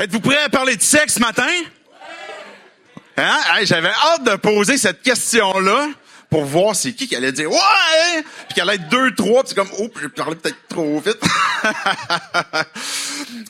[0.00, 1.46] Êtes-vous prêts à parler de sexe ce matin?
[3.18, 3.38] Hein?
[3.52, 5.88] Hey, J'avais hâte de poser cette question-là
[6.30, 9.50] pour voir c'est qui qui allait dire ouais, puis qu'elle allait être deux, trois, puis
[9.50, 11.20] c'est comme oh, j'ai parlé peut-être trop vite.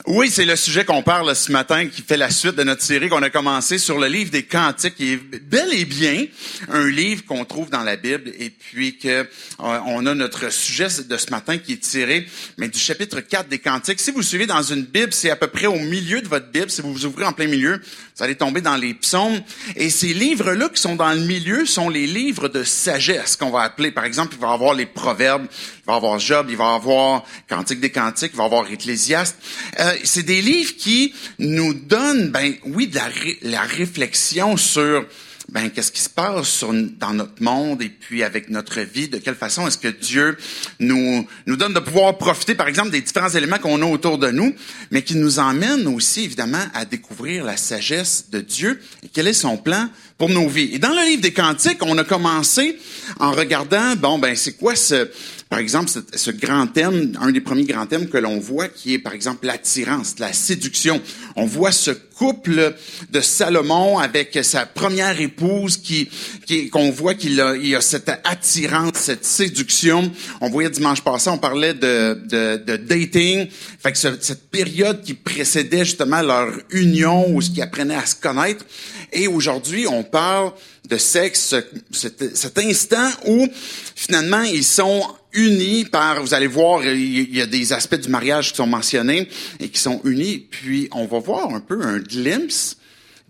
[0.07, 3.09] oui, c'est le sujet qu'on parle ce matin, qui fait la suite de notre série
[3.09, 6.27] qu'on a commencé sur le livre des Cantiques, qui est bel et bien
[6.69, 9.25] un livre qu'on trouve dans la Bible, et puis que euh,
[9.59, 12.27] on a notre sujet de ce matin qui est tiré,
[12.59, 14.01] mais du chapitre 4 des Cantiques.
[14.01, 16.71] Si vous suivez dans une Bible, c'est à peu près au milieu de votre Bible.
[16.71, 17.81] Si vous vous ouvrez en plein milieu,
[18.17, 19.41] vous allez tomber dans les psaumes.
[19.77, 23.63] Et ces livres-là qui sont dans le milieu sont les livres de sagesse qu'on va
[23.63, 23.91] appeler.
[23.91, 26.73] Par exemple, il va y avoir les proverbes, il va y avoir Job, il va
[26.73, 29.37] y avoir Cantique des Cantiques, il va y avoir Ecclésiaste.
[29.79, 35.07] Euh, c'est des livres qui nous donnent, ben oui, la, ré- la réflexion sur
[35.53, 36.63] ben qu'est-ce qui se passe
[37.01, 40.37] dans notre monde et puis avec notre vie, de quelle façon est-ce que Dieu
[40.79, 44.31] nous nous donne de pouvoir profiter, par exemple, des différents éléments qu'on a autour de
[44.31, 44.55] nous,
[44.93, 49.33] mais qui nous emmènent aussi évidemment à découvrir la sagesse de Dieu et quel est
[49.33, 49.89] son plan
[50.21, 50.69] pour nos vies.
[50.75, 52.77] Et dans le livre des Cantiques, on a commencé
[53.19, 55.09] en regardant, bon ben c'est quoi ce
[55.49, 59.01] par exemple, ce, grand thème, un des premiers grands thèmes que l'on voit, qui est
[59.01, 61.03] par exemple l'attirance, la séduction.
[61.35, 62.77] On voit ce couple
[63.11, 66.09] de Salomon avec sa première épouse qui,
[66.47, 70.13] qui qu'on voit qu'il a, il a cette attirance, cette séduction.
[70.41, 73.49] On voyait dimanche passé, on parlait de, de, de dating.
[73.83, 78.07] Fait que ce- cette période qui précédait justement leur union ou ce qui apprenaient à
[78.07, 78.65] se connaître.
[79.13, 80.53] Et aujourd'hui, on parle
[80.89, 81.55] de sexe,
[81.91, 83.49] cet, instant où
[83.95, 85.03] finalement ils sont
[85.33, 89.29] unis par, vous allez voir, il y a des aspects du mariage qui sont mentionnés
[89.61, 90.47] et qui sont unis.
[90.51, 92.77] Puis on va voir un peu un glimpse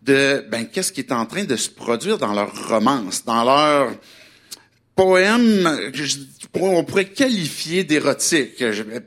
[0.03, 3.93] de ben qu'est-ce qui est en train de se produire dans leur romance, dans leur
[4.97, 5.91] poème,
[6.55, 8.55] on pourrait qualifier d'érotique.
[8.59, 9.01] Je, vais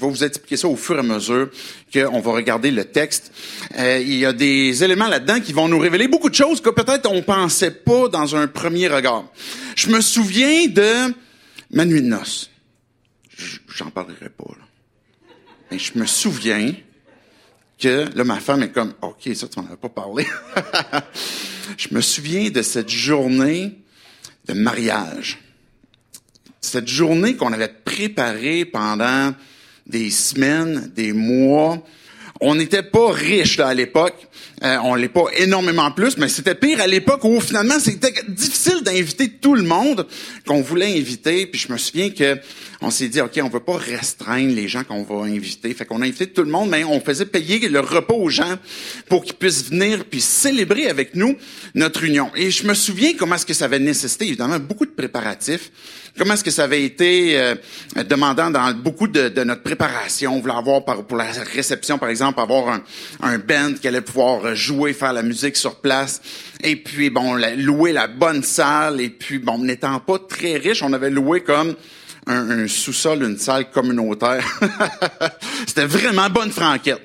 [0.00, 1.50] vous expliquer ça au fur et à mesure
[1.92, 3.32] qu'on va regarder le texte.
[3.78, 6.70] Euh, il y a des éléments là-dedans qui vont nous révéler beaucoup de choses que
[6.70, 9.24] peut-être on pensait pas dans un premier regard.
[9.74, 11.14] Je me souviens de
[11.70, 12.50] ma nuit de noces.
[13.74, 14.50] J'en parlerai pas.
[14.50, 14.64] Là.
[15.70, 16.74] Mais je me souviens
[17.78, 20.26] que là ma femme est comme OK, ça tu m'en avais pas parlé.
[21.78, 23.78] je me souviens de cette journée
[24.46, 25.38] de mariage.
[26.60, 29.34] Cette journée qu'on avait préparée pendant
[29.90, 31.82] des semaines, des mois.
[32.40, 34.14] On n'était pas riche là, à l'époque.
[34.62, 38.82] Euh, on l'est pas énormément plus, mais c'était pire à l'époque où finalement c'était difficile
[38.82, 40.06] d'inviter tout le monde
[40.46, 41.46] qu'on voulait inviter.
[41.46, 42.38] Puis je me souviens que
[42.82, 45.72] on s'est dit ok, on veut pas restreindre les gens qu'on va inviter.
[45.74, 48.56] Fait qu'on a invité tout le monde, mais on faisait payer le repas aux gens
[49.08, 51.36] pour qu'ils puissent venir puis célébrer avec nous
[51.74, 52.30] notre union.
[52.36, 55.70] Et je me souviens comment est-ce que ça avait nécessité évidemment beaucoup de préparatifs.
[56.16, 57.54] Comment est-ce que ça avait été euh,
[58.08, 60.34] demandant dans beaucoup de, notre préparation.
[60.34, 62.82] On voulait avoir pour la réception, par exemple, avoir un,
[63.22, 66.20] un band qui allait pouvoir jouer, faire la musique sur place.
[66.64, 69.00] Et puis, bon, louer la bonne salle.
[69.00, 71.76] Et puis, bon, n'étant pas très riche, on avait loué comme
[72.30, 74.44] un, un sous-sol, une salle communautaire.
[75.66, 77.00] C'était vraiment bonne franquette.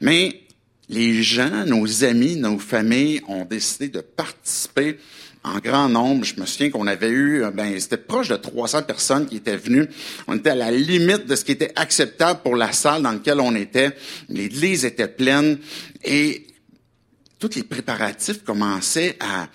[0.00, 0.42] Mais
[0.88, 4.98] les gens, nos amis, nos familles ont décidé de participer
[5.42, 6.24] en grand nombre.
[6.24, 9.56] Je me souviens qu'on avait eu, euh, ben, c'était proche de 300 personnes qui étaient
[9.56, 9.88] venues.
[10.26, 13.40] On était à la limite de ce qui était acceptable pour la salle dans laquelle
[13.40, 13.96] on était.
[14.28, 15.58] L'église était pleine
[16.04, 16.46] et
[17.38, 19.48] tous les préparatifs commençaient à,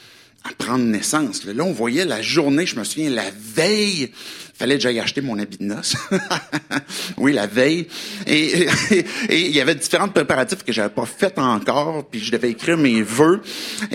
[0.45, 1.43] à prendre naissance.
[1.45, 4.11] Là, on voyait la journée, je me souviens, la veille,
[4.53, 5.95] fallait que j'aille acheter mon habit de noces.
[7.17, 7.87] oui, la veille.
[8.27, 8.67] Et,
[9.29, 13.01] il y avait différents préparatifs que j'avais pas fait encore, puis je devais écrire mes
[13.01, 13.41] vœux.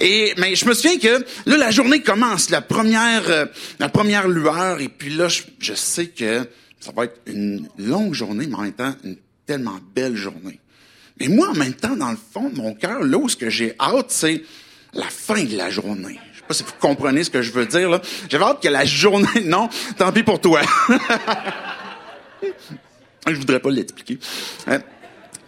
[0.00, 3.46] Et mais je me souviens que là, la journée commence, la première, euh,
[3.78, 6.48] la première lueur, et puis là, je, je sais que
[6.80, 10.58] ça va être une longue journée, mais en même temps, une tellement belle journée.
[11.20, 13.50] Mais moi, en même temps, dans le fond de mon cœur, là où ce que
[13.50, 14.42] j'ai hâte, c'est
[14.94, 16.18] la fin de la journée.
[16.50, 18.02] Pas si vous comprenez ce que je veux dire, là.
[18.28, 19.28] J'avais hâte que la journée...
[19.44, 20.62] Non, tant pis pour toi.
[22.42, 24.18] je voudrais pas l'expliquer.
[24.66, 24.80] Euh,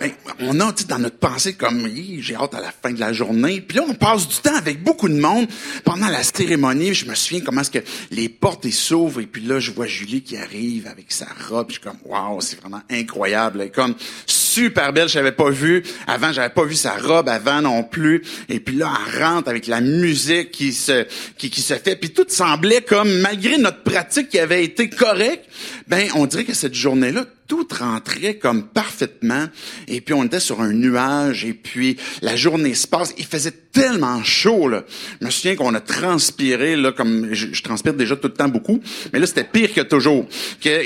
[0.02, 0.10] ben,
[0.40, 1.88] on a, dans notre pensée comme,
[2.18, 3.60] j'ai hâte à la fin de la journée.
[3.60, 5.46] Puis là, on passe du temps avec beaucoup de monde
[5.84, 6.92] pendant la cérémonie.
[6.92, 10.22] Je me souviens comment est-ce que les portes s'ouvrent et puis là, je vois Julie
[10.22, 11.68] qui arrive avec sa robe.
[11.68, 13.70] Je suis comme, waouh, c'est vraiment incroyable.
[13.70, 13.94] Comme
[14.26, 15.08] super belle.
[15.08, 16.32] Je l'avais pas vu avant.
[16.32, 18.24] J'avais pas vu sa robe avant non plus.
[18.48, 21.06] Et puis là, elle rentre avec la musique qui se,
[21.38, 21.94] qui, qui se fait.
[21.94, 25.44] Puis tout semblait comme, malgré notre pratique qui avait été correcte,
[25.86, 29.44] ben, on dirait que cette journée-là, tout rentrait comme parfaitement.
[29.86, 31.44] Et puis, on était sur un nuage.
[31.44, 33.12] Et puis, la journée se passe.
[33.18, 34.84] Il faisait tellement chaud, là.
[35.20, 38.80] Je me souviens qu'on a transpiré, là, comme je, transpire déjà tout le temps beaucoup.
[39.12, 40.26] Mais là, c'était pire que toujours.
[40.62, 40.80] Que,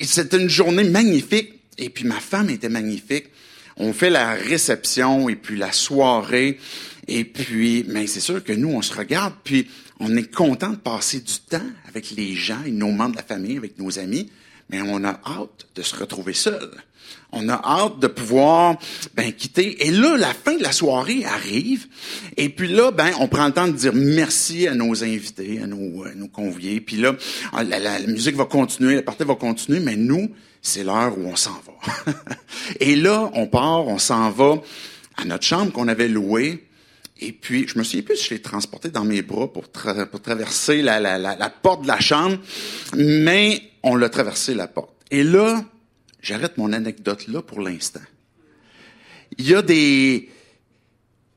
[0.00, 1.60] c'était une journée magnifique.
[1.76, 3.26] Et puis, ma femme était magnifique.
[3.76, 6.58] on fait la réception et puis la soirée.
[7.06, 9.68] Et puis, mais c'est sûr que nous, on se regarde, puis
[10.00, 13.24] on est content de passer du temps avec les gens et nos membres de la
[13.24, 14.30] famille, avec nos amis,
[14.72, 16.70] mais on a hâte de se retrouver seul.
[17.30, 18.76] On a hâte de pouvoir
[19.14, 19.86] ben, quitter.
[19.86, 21.86] Et là, la fin de la soirée arrive.
[22.36, 25.66] Et puis là, ben, on prend le temps de dire merci à nos invités, à
[25.66, 26.80] nos, nos conviés.
[26.80, 27.14] Puis là,
[27.54, 30.30] la, la, musique va continuer, la partie va continuer, mais nous,
[30.60, 32.12] c'est l'heure où on s'en va.
[32.80, 34.60] et là, on part, on s'en va
[35.16, 36.66] à notre chambre qu'on avait louée.
[37.24, 40.82] Et puis, je me souviens plus si je l'ai transporté dans mes bras pour, traverser
[40.82, 42.38] la, la porte de la chambre,
[42.96, 44.90] mais on l'a traversé la porte.
[45.10, 45.64] Et là,
[46.22, 48.00] J'arrête mon anecdote là pour l'instant.
[49.38, 50.30] Il y a des,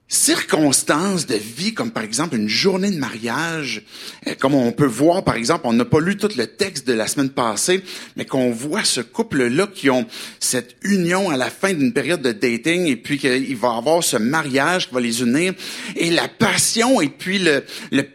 [0.08, 3.82] circonstances de vie, comme par exemple une journée de mariage,
[4.28, 6.94] euh, comme on peut voir, par exemple, on n'a pas lu tout le texte de
[6.94, 7.82] la semaine passée,
[8.16, 10.06] mais qu'on voit ce couple-là qui ont
[10.40, 14.18] cette union à la fin d'une période de dating, et puis qu'il va avoir ce
[14.18, 15.54] mariage qui va les unir,
[15.96, 17.64] et la passion, et puis le,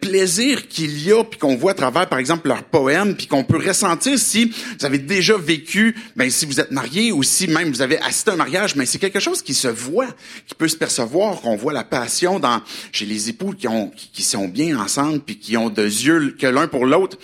[0.01, 3.43] plaisir qu'il y a, puis qu'on voit à travers, par exemple, leurs poèmes, puis qu'on
[3.43, 4.47] peut ressentir si
[4.79, 8.31] vous avez déjà vécu, ben si vous êtes marié, ou si même vous avez assisté
[8.31, 10.07] à un mariage, mais c'est quelque chose qui se voit,
[10.47, 12.61] qui peut se percevoir, qu'on voit passion dans,
[12.93, 16.47] chez les époux qui, ont, qui, sont bien ensemble puis qui ont deux yeux que
[16.47, 17.19] l'un pour l'autre.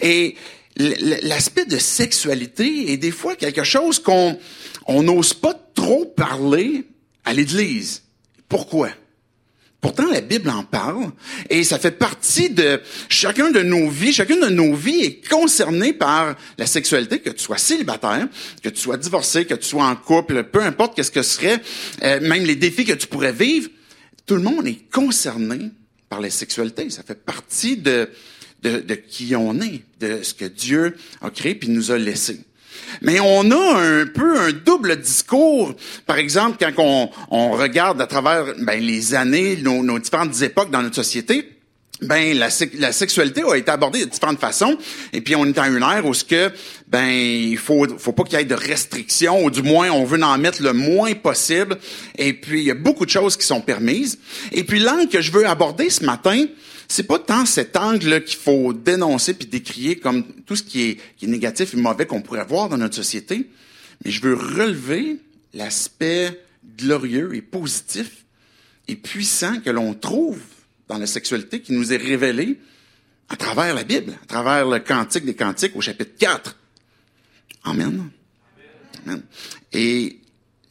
[0.00, 0.36] Et
[0.76, 4.38] l'aspect de sexualité est des fois quelque chose qu'on
[4.86, 6.86] on n'ose pas trop parler
[7.24, 8.02] à l'Église.
[8.48, 8.90] Pourquoi?
[9.82, 11.10] Pourtant, la Bible en parle
[11.50, 14.12] et ça fait partie de chacun de nos vies.
[14.12, 18.28] Chacune de nos vies est concernée par la sexualité, que tu sois célibataire,
[18.62, 21.60] que tu sois divorcé, que tu sois en couple, peu importe qu'est-ce que serait,
[22.04, 23.70] euh, même les défis que tu pourrais vivre
[24.26, 25.70] tout le monde est concerné
[26.08, 26.88] par la sexualité.
[26.90, 28.10] Ça fait partie de,
[28.62, 32.40] de, qui on est, de ce que Dieu a créé puis nous a laissé.
[33.00, 35.74] Mais on a un peu un double discours.
[36.06, 40.96] Par exemple, quand on, regarde à travers ben, les années, nos différentes époques dans notre
[40.96, 41.51] société,
[42.02, 44.76] ben la, la, sexualité a été abordée de différentes façons.
[45.12, 46.50] Et puis on est à une ère où ce que
[46.88, 50.22] ben il faut faut pas qu'il y ait de restrictions ou du moins on veut
[50.22, 51.78] en mettre le moins possible.
[52.18, 54.18] Et puis il y a beaucoup de choses qui sont permises.
[54.52, 56.46] Et puis l'angle que je veux aborder ce matin
[56.88, 60.98] c'est pas tant cet angle qu'il faut dénoncer puis décrier comme tout ce qui est,
[61.16, 63.48] qui est négatif et mauvais qu'on pourrait voir dans notre société
[64.04, 65.18] mais je veux relever
[65.54, 66.38] l'aspect
[66.76, 68.24] glorieux et positif
[68.88, 70.38] et puissant que l'on trouve
[70.92, 72.58] dans la sexualité qui nous est révélée
[73.30, 76.54] à travers la Bible, à travers le Cantique des Cantiques au chapitre 4.
[77.64, 78.10] Amen.
[79.72, 80.18] Et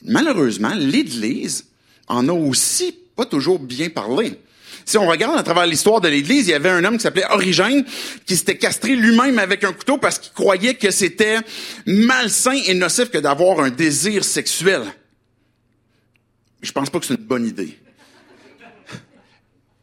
[0.04, 1.66] malheureusement, l'Église
[2.08, 4.40] en a aussi pas toujours bien parlé.
[4.86, 7.26] Si on regarde à travers l'histoire de l'Église, il y avait un homme qui s'appelait
[7.32, 7.84] Origène
[8.26, 11.40] qui s'était castré lui-même avec un couteau parce qu'il croyait que c'était
[11.88, 14.84] malsain et nocif que d'avoir un désir sexuel.
[16.62, 17.76] Je pense pas que c'est une bonne idée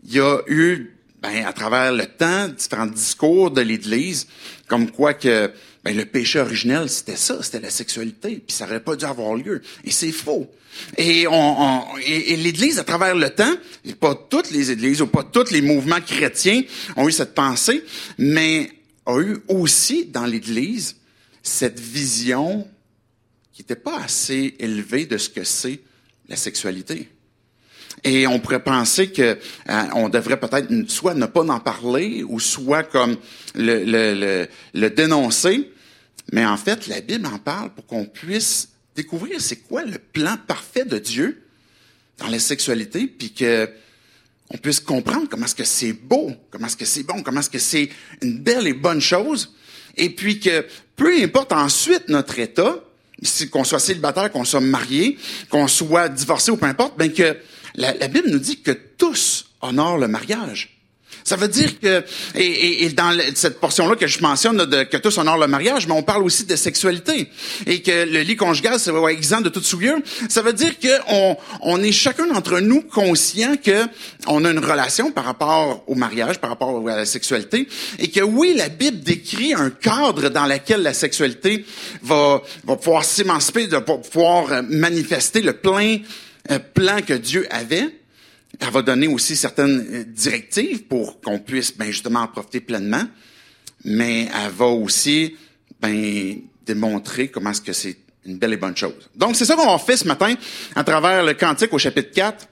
[0.08, 0.90] il y a eu,
[1.20, 4.26] ben, à travers le temps, différents discours de l'Église,
[4.66, 5.52] comme quoi que
[5.84, 9.34] ben, le péché originel, c'était ça, c'était la sexualité, puis ça n'aurait pas dû avoir
[9.34, 9.60] lieu.
[9.84, 10.50] Et c'est faux.
[10.96, 15.24] Et, on, et, l'Église, à travers le temps, et pas toutes les Églises ou pas
[15.24, 16.62] tous les mouvements chrétiens
[16.96, 17.84] ont eu cette pensée,
[18.16, 18.70] mais
[19.04, 20.96] a eu aussi dans l'Église
[21.42, 22.66] cette vision
[23.52, 25.80] qui n'était pas assez élevée de ce que c'est
[26.28, 27.08] la sexualité.
[28.04, 32.40] Et on pourrait penser que euh, on devrait peut-être soit ne pas en parler ou
[32.40, 33.16] soit comme
[33.54, 35.70] le, le, le, dénoncer.
[36.32, 40.36] Mais en fait, la Bible en parle pour qu'on puisse découvrir c'est quoi le plan
[40.46, 41.42] parfait de Dieu
[42.18, 43.68] dans la sexualité, puis que
[44.50, 47.50] on puisse comprendre comment est-ce que c'est beau, comment est-ce que c'est bon, comment est-ce
[47.50, 47.90] que c'est
[48.22, 49.54] une belle et bonne chose,
[49.96, 52.82] et puis que peu importe ensuite notre état,
[53.50, 55.18] qu'on soit célibataire, qu'on soit marié,
[55.50, 57.36] qu'on soit divorcé ou peu importe, ben que
[57.78, 60.74] la, la Bible nous dit que tous honorent le mariage.
[61.24, 62.02] Ça veut dire que,
[62.36, 65.92] et, et, dans cette portion-là que je mentionne, de, que tous honorent le mariage, mais
[65.92, 67.28] on parle aussi de sexualité.
[67.66, 69.98] Et que le lit conjugal, c'est exempt de toute souillure.
[70.30, 73.84] Ça veut dire qu'on on est chacun d'entre nous conscient que
[74.26, 77.68] on a une relation par rapport au mariage, par rapport à la sexualité.
[77.98, 81.66] Et que oui, la Bible décrit un cadre dans lequel la sexualité
[82.02, 85.98] va, va pouvoir s'émanciper, de pouvoir manifester le plein
[86.56, 87.88] plan que Dieu avait.
[88.60, 93.04] Elle va donner aussi certaines euh, directives pour qu'on puisse ben, justement en profiter pleinement,
[93.84, 95.36] mais elle va aussi
[95.80, 99.10] ben, démontrer comment est-ce que c'est une belle et bonne chose.
[99.14, 100.34] Donc, c'est ça qu'on va faire ce matin
[100.74, 102.48] à travers le Cantique au chapitre 4.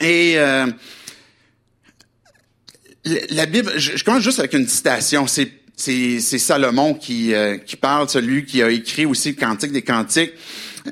[0.00, 0.66] Et euh,
[3.30, 5.26] la Bible, je, commence juste avec une citation.
[5.26, 9.82] C'est, c'est, Salomon qui, euh, qui parle, celui qui a écrit aussi le Cantique des
[9.82, 10.32] Cantiques.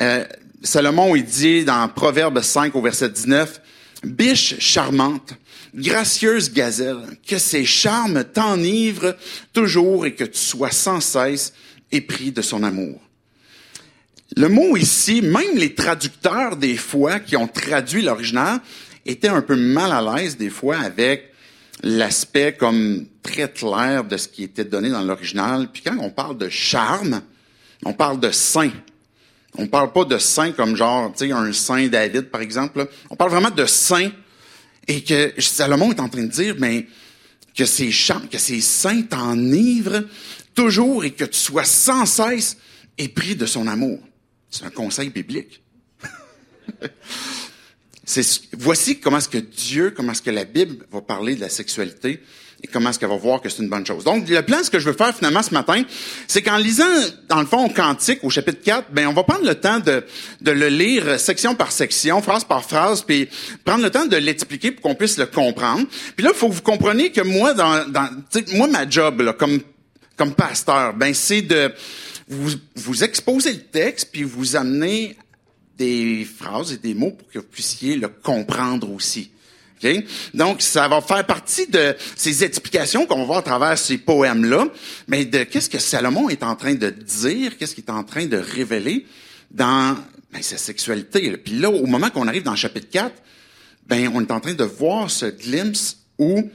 [0.01, 0.25] Euh,
[0.65, 3.61] Salomon, il dit dans Proverbe 5 au verset 19,
[4.05, 5.35] Biche charmante,
[5.75, 9.17] gracieuse gazelle, que ses charmes t'enivrent
[9.53, 11.53] toujours et que tu sois sans cesse
[11.91, 13.01] épris de son amour.
[14.37, 18.61] Le mot ici, même les traducteurs des fois qui ont traduit l'original,
[19.05, 21.33] étaient un peu mal à l'aise des fois avec
[21.83, 25.69] l'aspect comme très clair de ce qui était donné dans l'original.
[25.73, 27.21] Puis quand on parle de charme,
[27.85, 28.71] on parle de saint.
[29.59, 32.89] On parle pas de saint comme genre, tu sais, un saint David, par exemple.
[33.11, 34.11] On parle vraiment de saint.
[34.89, 36.87] Et que Salomon est en train de dire, mais
[37.57, 37.91] que ces
[38.31, 40.03] que ces saints t'enivrent
[40.55, 42.57] toujours et que tu sois sans cesse
[42.99, 44.01] épris de son amour.
[44.51, 45.63] C'est un conseil biblique.
[48.53, 52.21] voici comment est-ce que Dieu, comment est-ce que la Bible va parler de la sexualité
[52.69, 54.05] comment est-ce qu'elle va voir que c'est une bonne chose.
[54.05, 55.83] Donc, le plan, ce que je veux faire finalement ce matin,
[56.29, 56.85] c'est qu'en lisant,
[57.29, 60.05] dans le fond, au Cantique, au chapitre 4, ben, on va prendre le temps de,
[60.41, 63.29] de le lire section par section, phrase par phrase, puis
[63.65, 65.87] prendre le temps de l'expliquer pour qu'on puisse le comprendre.
[66.17, 68.09] Puis là, il faut que vous compreniez que moi, dans, dans
[68.55, 69.61] moi, ma job, là, comme,
[70.17, 71.73] comme pasteur, ben, c'est de
[72.29, 75.17] vous, vous exposer le texte, puis vous amener
[75.77, 79.31] des phrases et des mots pour que vous puissiez le comprendre aussi.
[80.35, 84.69] Donc, ça va faire partie de ces explications qu'on va voir à travers ces poèmes-là,
[85.09, 88.27] mais de qu'est-ce que Salomon est en train de dire, qu'est-ce qu'il est en train
[88.27, 89.07] de révéler
[89.51, 89.97] dans
[90.33, 91.37] ben, sa sexualité?
[91.37, 93.13] Puis là, au moment qu'on arrive dans le chapitre 4,
[93.87, 96.51] ben, on est en train de voir ce glimpse où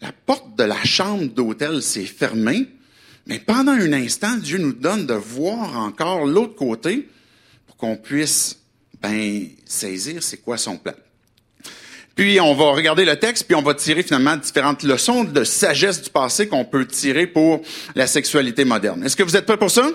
[0.00, 2.68] la porte de la chambre d'hôtel s'est fermée,
[3.26, 7.08] mais pendant un instant, Dieu nous donne de voir encore l'autre côté
[7.66, 8.58] pour qu'on puisse
[9.00, 10.94] ben, saisir c'est quoi son plan.
[12.14, 16.02] Puis on va regarder le texte, puis on va tirer finalement différentes leçons de sagesse
[16.02, 17.60] du passé qu'on peut tirer pour
[17.94, 19.02] la sexualité moderne.
[19.04, 19.90] Est-ce que vous êtes prêts pour ça?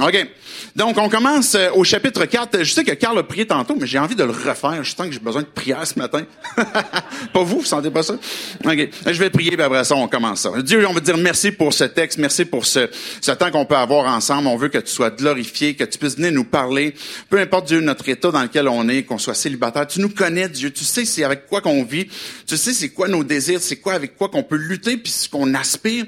[0.00, 0.26] OK.
[0.74, 2.62] Donc, on commence euh, au chapitre 4.
[2.62, 4.82] Je sais que Carl a prié tantôt, mais j'ai envie de le refaire.
[4.82, 6.22] Je sens que j'ai besoin de prière ce matin.
[6.56, 8.14] pas vous, vous sentez pas ça?
[8.14, 8.88] OK.
[9.06, 10.50] Je vais prier, puis après ça, on commence ça.
[10.62, 12.88] Dieu, on veut dire merci pour ce texte, merci pour ce,
[13.20, 14.46] ce temps qu'on peut avoir ensemble.
[14.48, 16.94] On veut que tu sois glorifié, que tu puisses venir nous parler.
[17.28, 19.86] Peu importe, Dieu, notre état dans lequel on est, qu'on soit célibataire.
[19.86, 20.70] Tu nous connais, Dieu.
[20.70, 22.08] Tu sais c'est avec quoi qu'on vit.
[22.46, 25.28] Tu sais c'est quoi nos désirs, c'est quoi avec quoi qu'on peut lutter, puis ce
[25.28, 26.06] qu'on aspire.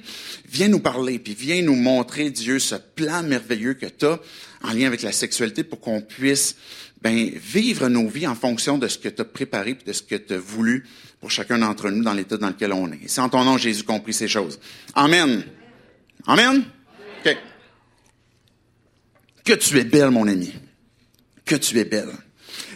[0.54, 4.20] Viens nous parler, puis viens nous montrer, Dieu, ce plan merveilleux que tu as
[4.62, 6.54] en lien avec la sexualité pour qu'on puisse
[7.02, 10.04] ben, vivre nos vies en fonction de ce que tu as préparé et de ce
[10.04, 10.86] que tu as voulu
[11.18, 13.00] pour chacun d'entre nous dans l'état dans lequel on est.
[13.08, 14.60] c'est en ton nom, Jésus, compris ces choses.
[14.94, 15.42] Amen.
[16.24, 16.62] Amen?
[17.26, 17.36] OK.
[19.44, 20.54] Que tu es belle, mon ami.
[21.44, 22.12] Que tu es belle.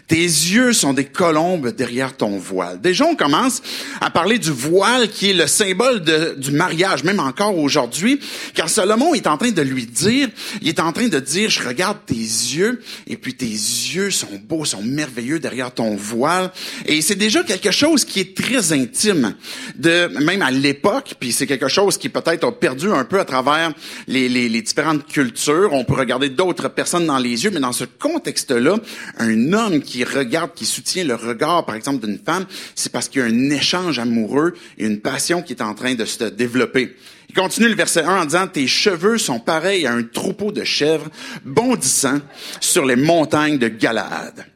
[0.09, 2.81] Tes yeux sont des colombes derrière ton voile.
[2.81, 3.61] Déjà, on commence
[4.01, 6.03] à parler du voile qui est le symbole
[6.39, 8.19] du mariage, même encore aujourd'hui,
[8.55, 10.29] car Salomon est en train de lui dire,
[10.63, 14.41] il est en train de dire, je regarde tes yeux, et puis tes yeux sont
[14.43, 16.53] beaux, sont merveilleux derrière ton voile.
[16.87, 19.35] Et c'est déjà quelque chose qui est très intime,
[19.77, 23.27] de même à l'époque, puis c'est quelque chose qui peut-être a perdu un peu à
[23.27, 23.75] travers
[24.07, 25.75] les différentes cultures.
[25.75, 28.77] On peut regarder d'autres personnes dans les yeux, mais dans ce contexte-là,
[29.19, 33.09] un homme qui qui regarde, qui soutient le regard, par exemple, d'une femme, c'est parce
[33.09, 36.25] qu'il y a un échange amoureux et une passion qui est en train de se
[36.25, 36.95] développer.
[37.29, 40.63] Il continue le verset 1 en disant, tes cheveux sont pareils à un troupeau de
[40.63, 41.09] chèvres
[41.45, 42.21] bondissant
[42.61, 44.47] sur les montagnes de Galade.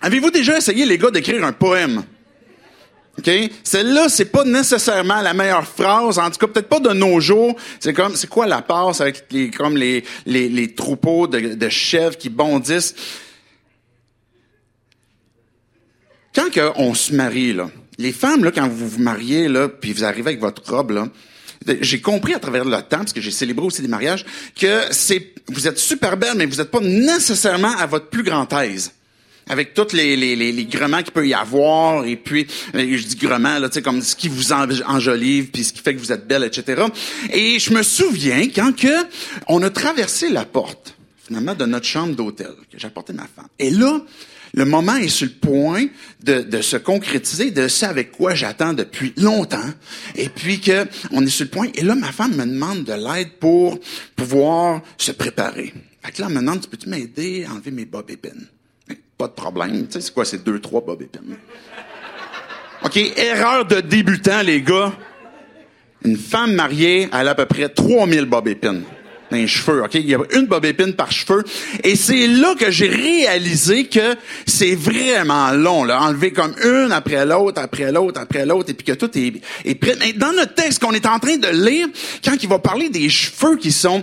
[0.00, 2.02] Avez-vous déjà essayé, les gars, d'écrire un poème?
[3.16, 3.30] OK?
[3.62, 7.54] Celle-là, c'est pas nécessairement la meilleure phrase, en tout cas peut-être pas de nos jours.
[7.78, 12.28] C'est comme, c'est quoi la passe avec les, comme les, les, troupeaux de chèvres qui
[12.28, 12.94] bondissent?
[16.34, 20.04] Quand on se marie, là, les femmes, là, quand vous vous mariez, là, puis vous
[20.04, 21.08] arrivez avec votre robe, là,
[21.80, 24.24] j'ai compris à travers le temps, parce que j'ai célébré aussi des mariages,
[24.58, 28.52] que c'est, vous êtes super belle, mais vous n'êtes pas nécessairement à votre plus grande
[28.54, 28.92] aise.
[29.48, 33.04] Avec tous les, les, les, les grements qu'il peut y avoir, et puis, euh, je
[33.04, 35.98] dis grements, là, tu sais, comme ce qui vous enjolive, puis ce qui fait que
[35.98, 36.84] vous êtes belle, etc.
[37.32, 39.06] Et je me souviens, quand que
[39.48, 40.94] on a traversé la porte,
[41.26, 43.48] finalement, de notre chambre d'hôtel, que j'ai apporté ma femme.
[43.58, 44.00] Et là,
[44.54, 45.86] le moment est sur le point
[46.24, 49.70] de, de se concrétiser de ça avec quoi j'attends depuis longtemps.
[50.16, 51.68] Et puis que on est sur le point.
[51.74, 53.78] Et là, ma femme me demande de l'aide pour
[54.16, 55.72] pouvoir se préparer.
[56.02, 58.46] Fait que là, maintenant, tu peux-tu m'aider à enlever mes bob épines?
[59.16, 59.86] Pas de problème.
[59.86, 61.36] Tu sais, c'est quoi, c'est deux, trois bob épines?
[62.84, 64.92] OK, erreur de débutant, les gars.
[66.02, 68.82] Une femme mariée, elle a à peu près 3000 bob épines
[69.30, 69.82] les cheveux?
[69.94, 71.44] Il y a une bobépine par cheveu.
[71.84, 76.02] Et c'est là que j'ai réalisé que c'est vraiment long, là.
[76.02, 79.34] Enlever comme une après l'autre, après l'autre, après l'autre, et puis que tout est,
[79.64, 79.96] est prêt.
[80.00, 81.88] Mais dans notre texte qu'on est en train de lire,
[82.24, 84.02] quand il va parler des cheveux qui sont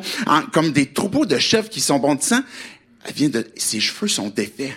[0.52, 2.44] comme des troupeaux de chefs qui sont bondissants,
[3.06, 4.74] elle vient de, ses cheveux sont défaits.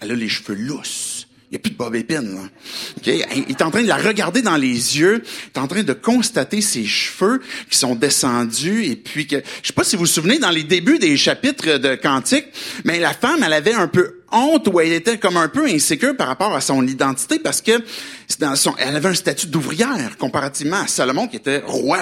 [0.00, 1.27] Elle a les cheveux lousses.
[1.50, 2.42] Il n'y a plus de bob épine, là.
[2.98, 3.24] Okay?
[3.34, 5.22] Il est en train de la regarder dans les yeux.
[5.24, 7.40] Il est en train de constater ses cheveux
[7.70, 10.64] qui sont descendus et puis que, je sais pas si vous vous souvenez, dans les
[10.64, 12.44] débuts des chapitres de Cantique,
[12.84, 16.14] mais la femme, elle avait un peu honte ou elle était comme un peu insécure
[16.14, 17.82] par rapport à son identité parce que
[18.78, 22.00] elle avait un statut d'ouvrière comparativement à Salomon qui était roi.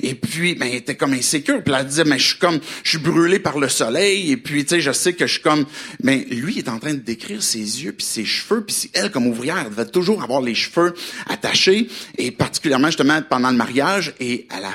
[0.00, 1.62] Et puis, ben, elle était comme insécure.
[1.62, 4.32] Puis elle disait, mais je suis comme, je suis brûlé par le soleil.
[4.32, 5.66] Et puis, tu sais, je sais que je suis comme,
[6.02, 8.64] mais lui il est en train de décrire ses yeux puis ses cheveux.
[8.64, 10.94] Puis elle, comme ouvrière, elle devait toujours avoir les cheveux
[11.26, 11.88] attachés.
[12.16, 14.70] Et particulièrement, justement, pendant le mariage et à la,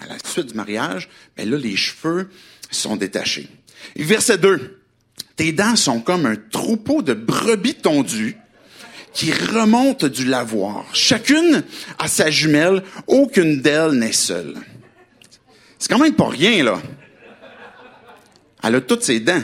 [0.00, 2.28] à la suite du mariage, ben là, les cheveux
[2.70, 3.48] sont détachés.
[3.96, 4.76] Et verset 2.
[5.36, 8.36] Tes dents sont comme un troupeau de brebis tondues
[9.14, 10.84] qui remontent du lavoir.
[10.92, 11.62] Chacune
[11.98, 14.54] a sa jumelle, aucune d'elles n'est seule.
[15.78, 16.80] C'est quand même pas rien, là.
[18.62, 19.42] Elle a toutes ses dents.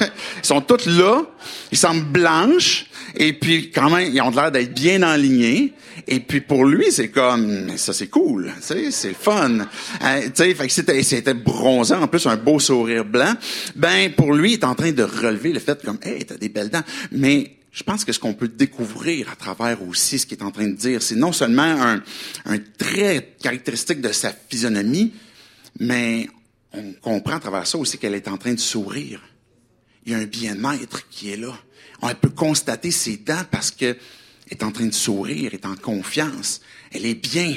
[0.00, 1.22] Ils sont toutes là,
[1.70, 5.72] ils semblent blanches, et puis quand même, ils ont l'air d'être bien enlignés.
[6.08, 9.58] Et puis pour lui, c'est comme, ça c'est cool, c'est le fun.
[9.58, 13.34] Euh, tu sais, fait que c'était, c'était bronzant, en plus un beau sourire blanc.
[13.76, 16.48] Ben pour lui, il est en train de relever le fait comme, hey, t'as des
[16.48, 16.82] belles dents.
[17.12, 20.50] Mais je pense que ce qu'on peut découvrir à travers aussi ce qu'il est en
[20.50, 22.02] train de dire, c'est non seulement un,
[22.44, 25.14] un trait caractéristique de sa physionomie,
[25.80, 26.28] mais
[26.72, 29.22] on comprend à travers ça aussi qu'elle est en train de sourire.
[30.04, 31.58] Il y a un bien-être qui est là.
[32.02, 33.96] On peut constater ses dents parce que
[34.50, 36.60] est en train de sourire, est en confiance.
[36.92, 37.56] Elle est bien.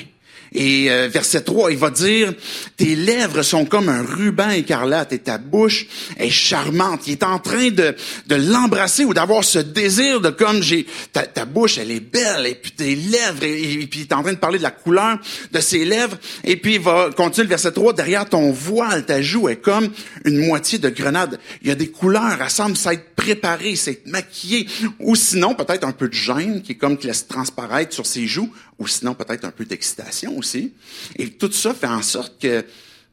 [0.56, 2.34] Et euh, verset 3, il va dire,
[2.78, 5.86] tes lèvres sont comme un ruban écarlate et ta bouche
[6.18, 7.02] est charmante.
[7.08, 7.94] Il est en train de,
[8.28, 12.56] de l'embrasser ou d'avoir ce désir de comme j'ai, ta, bouche, elle est belle et
[12.56, 15.18] puis tes lèvres, et, puis il est en train de parler de la couleur
[15.52, 16.18] de ses lèvres.
[16.46, 19.90] Et puis il va continuer verset 3, derrière ton voile, ta joue est comme
[20.24, 21.38] une moitié de grenade.
[21.62, 24.68] Il y a des couleurs, elle semble s'être préparée, s'être maquillée.
[25.00, 28.26] Ou sinon, peut-être un peu de gêne qui est comme qui laisse transparaître sur ses
[28.26, 30.74] joues ou sinon peut-être un peu d'excitation aussi.
[31.18, 32.66] Et tout ça fait en sorte que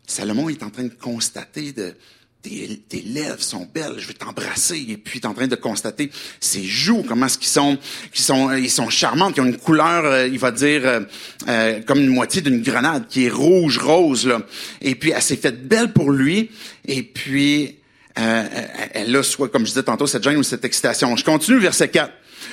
[0.06, 1.94] Salomon est en train de constater de
[2.42, 4.84] tes, lèvres sont belles, je vais t'embrasser.
[4.88, 7.78] Et puis, il est en train de constater ses joues, comment est-ce qu'ils sont,
[8.12, 11.00] qu'ils sont, ils sont charmantes, ils ont une couleur, euh, il va dire, euh,
[11.48, 14.42] euh, comme une moitié d'une grenade, qui est rouge, rose, là.
[14.80, 16.50] Et puis, elle s'est faite belle pour lui.
[16.86, 17.76] Et puis,
[18.14, 21.16] elle a soit, comme je disais tantôt, cette gêne ou cette excitation.
[21.16, 22.12] Je continue, verset 4.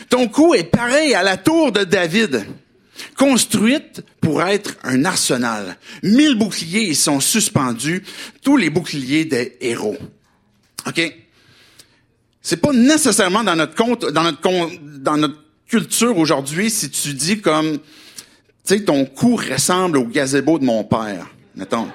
[0.09, 2.45] Ton cou est pareil à la tour de David
[3.19, 5.77] construite pour être un arsenal.
[6.03, 8.01] Mille boucliers y sont suspendus,
[8.41, 9.97] tous les boucliers des héros.
[10.87, 11.15] OK?
[12.41, 14.41] C'est pas nécessairement dans notre compte, dans notre,
[14.99, 17.79] dans notre culture aujourd'hui si tu dis comme, tu
[18.63, 21.89] sais, ton cou ressemble au gazebo de mon père, mettons.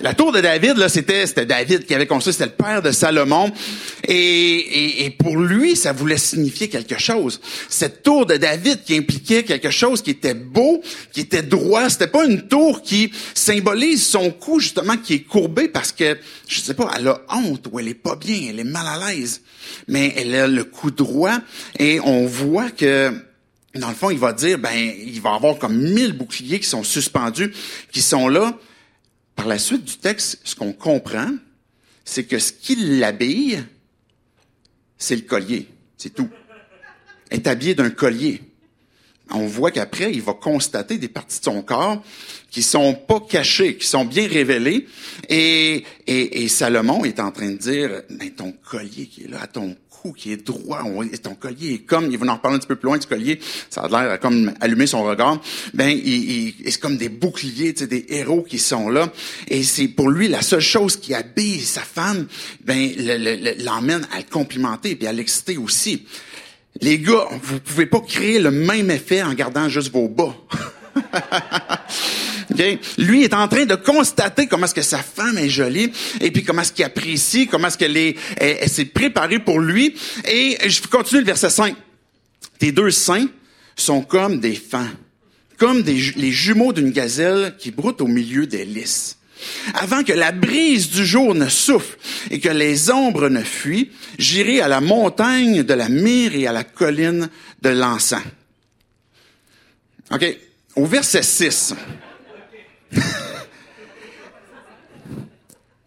[0.00, 3.50] La tour de David, c'était, c'était David qui avait construit, c'était le père de Salomon.
[4.06, 7.40] Et, et, et, pour lui, ça voulait signifier quelque chose.
[7.70, 10.82] Cette tour de David qui impliquait quelque chose qui était beau,
[11.12, 11.88] qui était droit.
[11.88, 16.60] C'était pas une tour qui symbolise son cou, justement, qui est courbé parce que, je
[16.60, 19.40] sais pas, elle a honte ou elle est pas bien, elle est mal à l'aise.
[19.88, 21.38] Mais elle a le cou droit
[21.78, 23.12] et on voit que,
[23.74, 26.84] dans le fond, il va dire, ben, il va avoir comme mille boucliers qui sont
[26.84, 27.52] suspendus,
[27.92, 28.58] qui sont là
[29.36, 31.30] par la suite du texte, ce qu'on comprend,
[32.04, 33.62] c'est que ce qui l'habille,
[34.98, 35.68] c'est le collier.
[35.96, 36.28] C'est tout.
[37.30, 38.42] Est habillée d'un collier.
[39.32, 42.02] On voit qu'après, il va constater des parties de son corps
[42.50, 44.86] qui sont pas cachées, qui sont bien révélées.
[45.28, 49.46] Et, et, et Salomon est en train de dire, mais ton collier qui est là,
[49.46, 49.76] ton
[50.12, 50.82] qui est droit,
[51.22, 53.40] ton collier est comme, il va en reparler un petit peu plus loin du collier,
[53.70, 55.40] ça a l'air comme allumer son regard,
[55.74, 59.12] ben, il, c'est comme des boucliers, tu des héros qui sont là,
[59.48, 62.26] et c'est pour lui la seule chose qui habille sa femme,
[62.64, 62.90] ben,
[63.64, 66.04] l'emmène à le complimenter et à l'exciter aussi.
[66.80, 70.34] Les gars, vous pouvez pas créer le même effet en gardant juste vos bas.
[72.52, 72.78] Okay?
[72.96, 76.42] Lui est en train de constater comment est-ce que sa femme est jolie et puis
[76.42, 79.94] comment est-ce qu'il apprécie, comment est-ce qu'elle est, elle, s'est préparée pour lui.
[80.26, 81.74] Et je continue le verset 5.
[82.58, 83.26] Tes deux seins
[83.74, 84.86] sont comme des fans,
[85.58, 89.18] comme les jumeaux d'une gazelle qui broutent au milieu des lys.
[89.74, 91.98] Avant que la brise du jour ne souffle
[92.30, 96.52] et que les ombres ne fuient, j'irai à la montagne de la mire et à
[96.52, 97.28] la colline
[97.62, 98.22] de l'encens.
[100.10, 100.38] OK?
[100.76, 101.74] Au verset 6.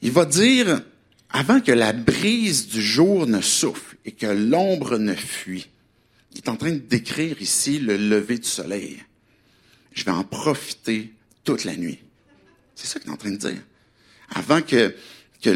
[0.01, 0.81] Il va dire,
[1.29, 5.67] avant que la brise du jour ne souffle et que l'ombre ne fuit,
[6.31, 9.03] il est en train de décrire ici le lever du soleil.
[9.93, 11.11] Je vais en profiter
[11.43, 11.99] toute la nuit.
[12.81, 13.61] C'est ça qu'il est en train de dire.
[14.33, 14.95] Avant que
[15.41, 15.49] que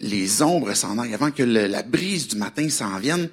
[0.00, 3.28] les ombres s'en aillent, avant que la brise du matin s'en vienne,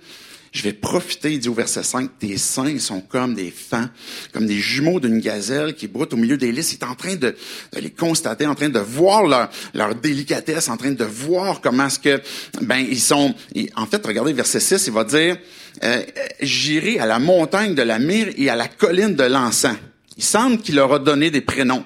[0.51, 3.89] je vais profiter, il dit au verset 5, tes seins sont comme des fans,
[4.31, 6.71] comme des jumeaux d'une gazelle qui broutent au milieu des lys.
[6.71, 7.35] Il est en train de,
[7.79, 11.99] les constater, en train de voir leur, leur délicatesse, en train de voir comment est-ce
[11.99, 12.21] que,
[12.61, 13.35] ben, ils sont,
[13.75, 15.37] en fait, regardez verset 6, il va dire,
[15.83, 16.01] euh,
[16.41, 19.77] j'irai à la montagne de la mire et à la colline de l'encens.
[20.15, 21.83] Il semble qu'il leur a donné des prénoms.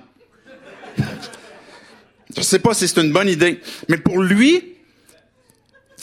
[2.35, 4.63] Je ne sais pas si c'est une bonne idée, mais pour lui,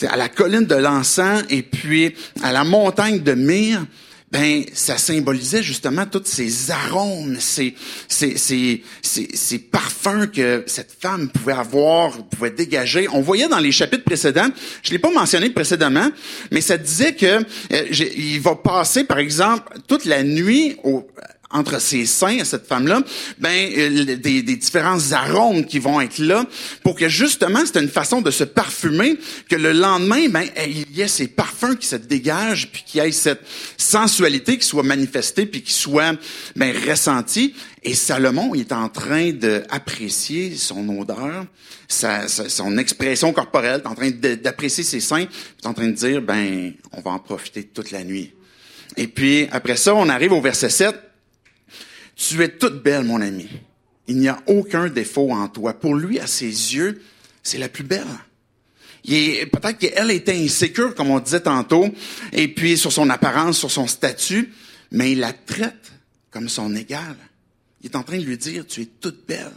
[0.07, 3.85] à la colline de l'encens et puis à la montagne de myrrhe,
[4.29, 7.73] ben ça symbolisait justement tous ces arômes, ces,
[8.09, 13.07] ces, ces, ces, parfums que cette femme pouvait avoir, pouvait dégager.
[13.13, 14.49] On voyait dans les chapitres précédents,
[14.83, 16.09] je l'ai pas mentionné précédemment,
[16.51, 17.25] mais ça disait que
[17.71, 17.85] euh,
[18.17, 21.07] il va passer, par exemple, toute la nuit au,
[21.49, 23.01] entre ses seins à cette femme-là,
[23.39, 26.45] ben euh, des, des, différents arômes qui vont être là
[26.83, 29.17] pour que justement c'est une façon de se parfumer
[29.49, 33.05] que le lendemain ben il y ait ces parfums qui se dégagent puis qu'il y
[33.05, 33.41] ait cette
[33.77, 36.17] sensualité qui soit manifestée puis qui soit
[36.57, 41.45] ben ressentie et Salomon il est en train d'apprécier son odeur,
[41.87, 45.93] sa, son expression corporelle, est en train d'apprécier ses seins, il est en train de
[45.93, 48.33] dire ben on va en profiter toute la nuit.
[48.97, 51.06] Et puis après ça on arrive au verset 7
[52.17, 53.47] tu es toute belle, mon ami.
[54.07, 55.79] Il n'y a aucun défaut en toi.
[55.79, 57.01] Pour lui, à ses yeux,
[57.43, 58.05] c'est la plus belle.
[59.05, 61.87] Peut-être qu'elle était insécure, comme on disait tantôt,
[62.33, 64.51] et puis sur son apparence, sur son statut,
[64.91, 65.91] mais il la traite
[66.31, 67.15] comme son égale.
[67.81, 69.53] Il est en train de lui dire, tu es toute belle.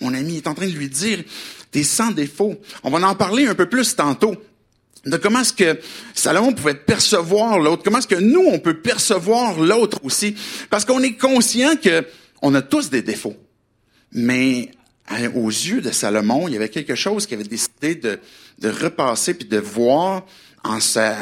[0.00, 1.22] Mon ami il est en train de lui dire,
[1.72, 2.58] tu es sans défaut.
[2.84, 4.34] On va en parler un peu plus tantôt
[5.06, 5.80] de comment est-ce que
[6.14, 10.34] Salomon pouvait percevoir l'autre, comment est-ce que nous, on peut percevoir l'autre aussi.
[10.68, 12.04] Parce qu'on est conscient que
[12.42, 13.36] on a tous des défauts.
[14.12, 14.70] Mais
[15.34, 18.18] aux yeux de Salomon, il y avait quelque chose qui avait décidé de,
[18.58, 20.24] de repasser puis de voir
[20.62, 21.14] en sa,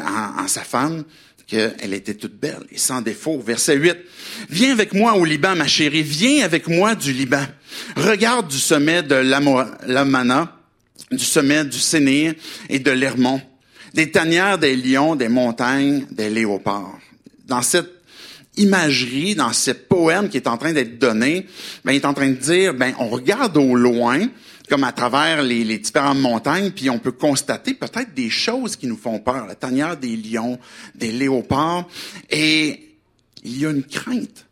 [0.47, 1.03] femme
[1.47, 3.39] qu'elle était toute belle et sans défaut.
[3.39, 3.97] Verset 8.
[4.49, 6.03] Viens avec moi au Liban, ma chérie.
[6.03, 7.43] Viens avec moi du Liban.
[7.95, 10.55] Regarde du sommet de l'Amana,
[11.11, 12.35] du sommet du Sénir
[12.69, 13.41] et de l'Hermon
[13.93, 16.97] des tanières, des lions, des montagnes, des léopards.
[17.45, 17.89] Dans cette
[18.57, 21.47] imagerie, dans ce poème qui est en train d'être donné,
[21.83, 24.27] ben, il est en train de dire, ben, on regarde au loin,
[24.69, 28.87] comme à travers les, les différentes montagnes, puis on peut constater peut-être des choses qui
[28.87, 29.47] nous font peur.
[29.47, 30.59] La tanière des lions,
[30.93, 31.87] des léopards,
[32.29, 32.95] et
[33.43, 34.45] il y a une crainte,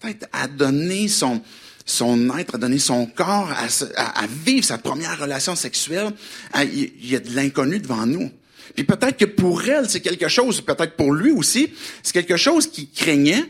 [0.00, 1.40] peut-être à donner son,
[1.86, 6.12] son être, à donner son corps, à, à, vivre sa première relation sexuelle.
[6.60, 8.30] il y a de l'inconnu devant nous.
[8.74, 12.66] Puis peut-être que pour elle, c'est quelque chose, peut-être pour lui aussi, c'est quelque chose
[12.70, 13.44] qu'il craignait.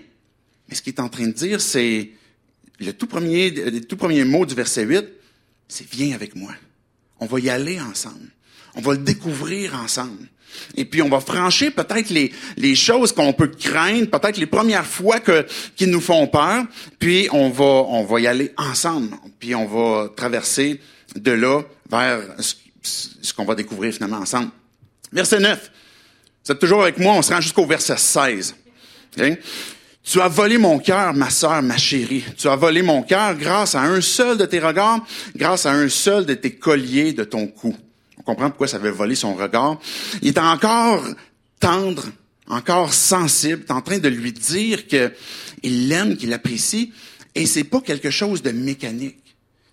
[0.69, 2.11] Mais ce qu'il est en train de dire, c'est
[2.81, 5.05] le tout premier, le tout premier mot du verset 8,
[5.69, 6.53] c'est viens avec moi.
[7.21, 8.29] On va y aller ensemble.
[8.75, 10.29] On va le découvrir ensemble.
[10.77, 14.87] Et puis on va franchir peut-être les, les choses qu'on peut craindre, peut-être les premières
[14.87, 16.65] fois que qui nous font peur,
[16.99, 20.81] puis on va on va y aller ensemble, puis on va traverser
[21.15, 22.21] de là vers
[22.83, 24.51] ce qu'on va découvrir finalement ensemble.
[25.12, 25.71] Verset 9.
[26.47, 28.55] Vous toujours avec moi, on se rend jusqu'au verset 16.
[30.03, 32.25] Tu as volé mon cœur, ma sœur, ma chérie.
[32.37, 35.05] Tu as volé mon cœur grâce à un seul de tes regards,
[35.37, 37.77] grâce à un seul de tes colliers de ton cou.
[38.16, 39.79] On comprend pourquoi ça veut voler son regard.
[40.23, 41.05] Il est encore
[41.61, 42.05] tendre,
[42.47, 46.92] encore sensible, est en train de lui dire qu'il l'aime, qu'il l'apprécie,
[47.35, 49.18] et c'est pas quelque chose de mécanique.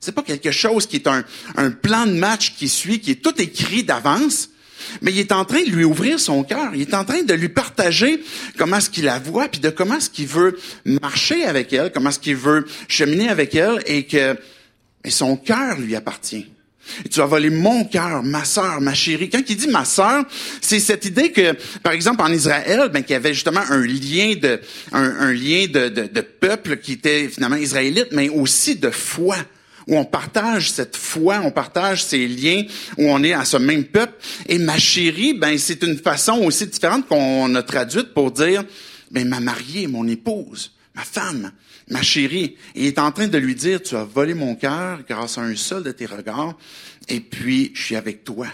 [0.01, 3.41] C'est pas quelque chose qui est un plan de match qui suit, qui est tout
[3.41, 4.49] écrit d'avance
[5.01, 6.71] mais il est en train de lui ouvrir son cœur.
[6.73, 8.23] Il est en train de lui partager
[8.57, 12.09] comment est-ce qu'il la voit, puis de comment est-ce qu'il veut marcher avec elle, comment
[12.09, 14.35] est-ce qu'il veut cheminer avec elle, et que
[15.09, 16.47] son cœur lui appartient.
[17.03, 19.29] Et tu as volé mon cœur, ma sœur, ma chérie.
[19.29, 20.23] Quand il dit ma sœur,
[20.61, 24.35] c'est cette idée que, par exemple, en Israël, ben, qu'il y avait justement un lien
[24.35, 24.59] de,
[24.91, 29.37] un, lien de, de, de, peuple qui était finalement israélite, mais aussi de foi
[29.87, 32.63] où on partage cette foi, on partage ces liens,
[32.97, 34.13] où on est à ce même peuple.
[34.47, 38.63] Et ma chérie, ben c'est une façon aussi différente qu'on a traduite pour dire,
[39.11, 41.51] ben ma mariée, mon épouse, ma femme,
[41.89, 42.55] ma chérie.
[42.73, 45.41] Et il est en train de lui dire, tu as volé mon cœur grâce à
[45.41, 46.57] un seul de tes regards,
[47.07, 48.47] et puis je suis avec toi,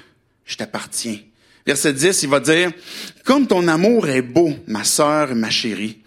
[0.46, 1.18] je t'appartiens.
[1.66, 2.72] Verset 10, il va dire,
[3.24, 6.00] comme ton amour est beau, ma sœur, ma chérie,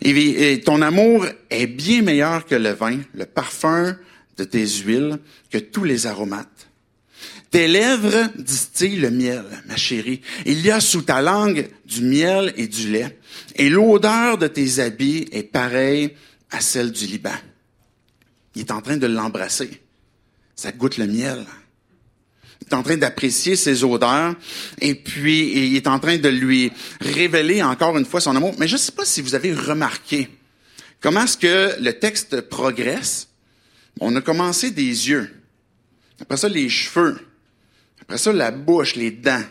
[0.00, 3.94] et ton amour est bien meilleur que le vin, le parfum
[4.36, 5.18] de tes huiles
[5.50, 6.68] que tous les aromates.
[7.50, 10.22] Tes lèvres distillent le miel, ma chérie.
[10.46, 13.18] Il y a sous ta langue du miel et du lait.
[13.56, 16.14] Et l'odeur de tes habits est pareille
[16.50, 17.34] à celle du Liban.
[18.54, 19.82] Il est en train de l'embrasser.
[20.56, 21.44] Ça goûte le miel.
[22.60, 24.34] il est en train d'apprécier ses odeurs,
[24.80, 28.54] et puis il est en train de lui révéler encore une fois son amour.
[28.58, 30.28] Mais je ne sais pas si vous avez remarqué
[31.00, 33.28] comment est-ce que le texte progresse.
[34.00, 35.30] On a commencé des yeux,
[36.20, 37.18] après ça les cheveux,
[38.00, 39.42] après ça la bouche, les dents.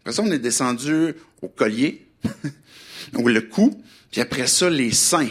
[0.00, 2.06] Après ça, on est descendu au collier,
[3.14, 5.30] ou le cou, puis après ça, les seins.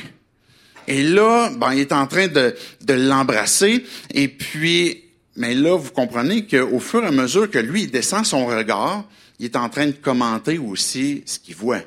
[0.88, 3.86] Et là, ben, il est en train de, de l'embrasser.
[4.14, 5.04] Et puis,
[5.36, 9.06] mais là, vous comprenez qu'au fur et à mesure que lui, il descend son regard,
[9.40, 11.82] il est en train de commenter aussi ce qu'il voit.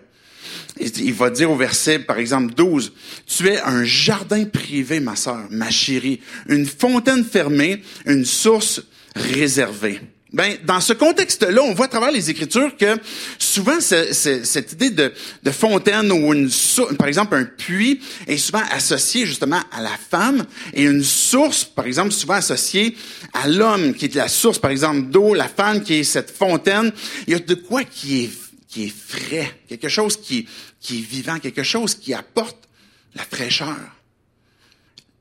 [0.81, 2.93] Il va dire au verset, par exemple, 12,
[3.27, 8.83] Tu es un jardin privé, ma sœur, ma chérie, une fontaine fermée, une source
[9.15, 10.01] réservée.
[10.35, 12.97] Ben, dans ce contexte-là, on voit à travers les Écritures que
[13.39, 15.13] souvent cette idée de,
[15.45, 16.51] de, fontaine ou une
[16.99, 21.87] par exemple un puits est souvent associé justement à la femme et une source, par
[21.87, 22.97] exemple, souvent associée
[23.33, 26.91] à l'homme qui est la source, par exemple, d'eau, la femme qui est cette fontaine.
[27.29, 28.31] Il y a de quoi qui est
[28.75, 30.49] qui est frais, quelque chose qui,
[30.81, 32.69] qui est vivant, quelque chose qui apporte
[33.15, 33.77] la fraîcheur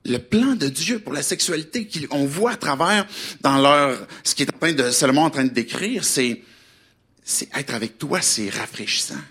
[0.05, 3.07] le plan de Dieu pour la sexualité qu'on voit à travers
[3.41, 6.41] dans leur ce qui est en train de Salomon en train de décrire, c'est
[7.23, 9.21] c'est être avec toi, c'est rafraîchissant.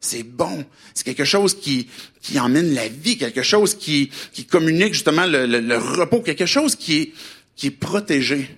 [0.00, 0.64] C'est bon.
[0.94, 1.88] C'est quelque chose qui,
[2.20, 6.74] qui emmène la vie, quelque chose qui, qui communique justement le, le, repos, quelque chose
[6.74, 7.12] qui est,
[7.54, 8.48] qui est protégé.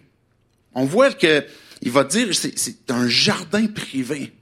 [0.75, 1.45] On voit que
[1.83, 4.33] il va dire c'est un jardin privé,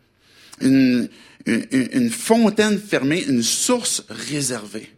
[0.61, 1.09] une,
[1.47, 4.91] une, fontaine fermée, une source réservée.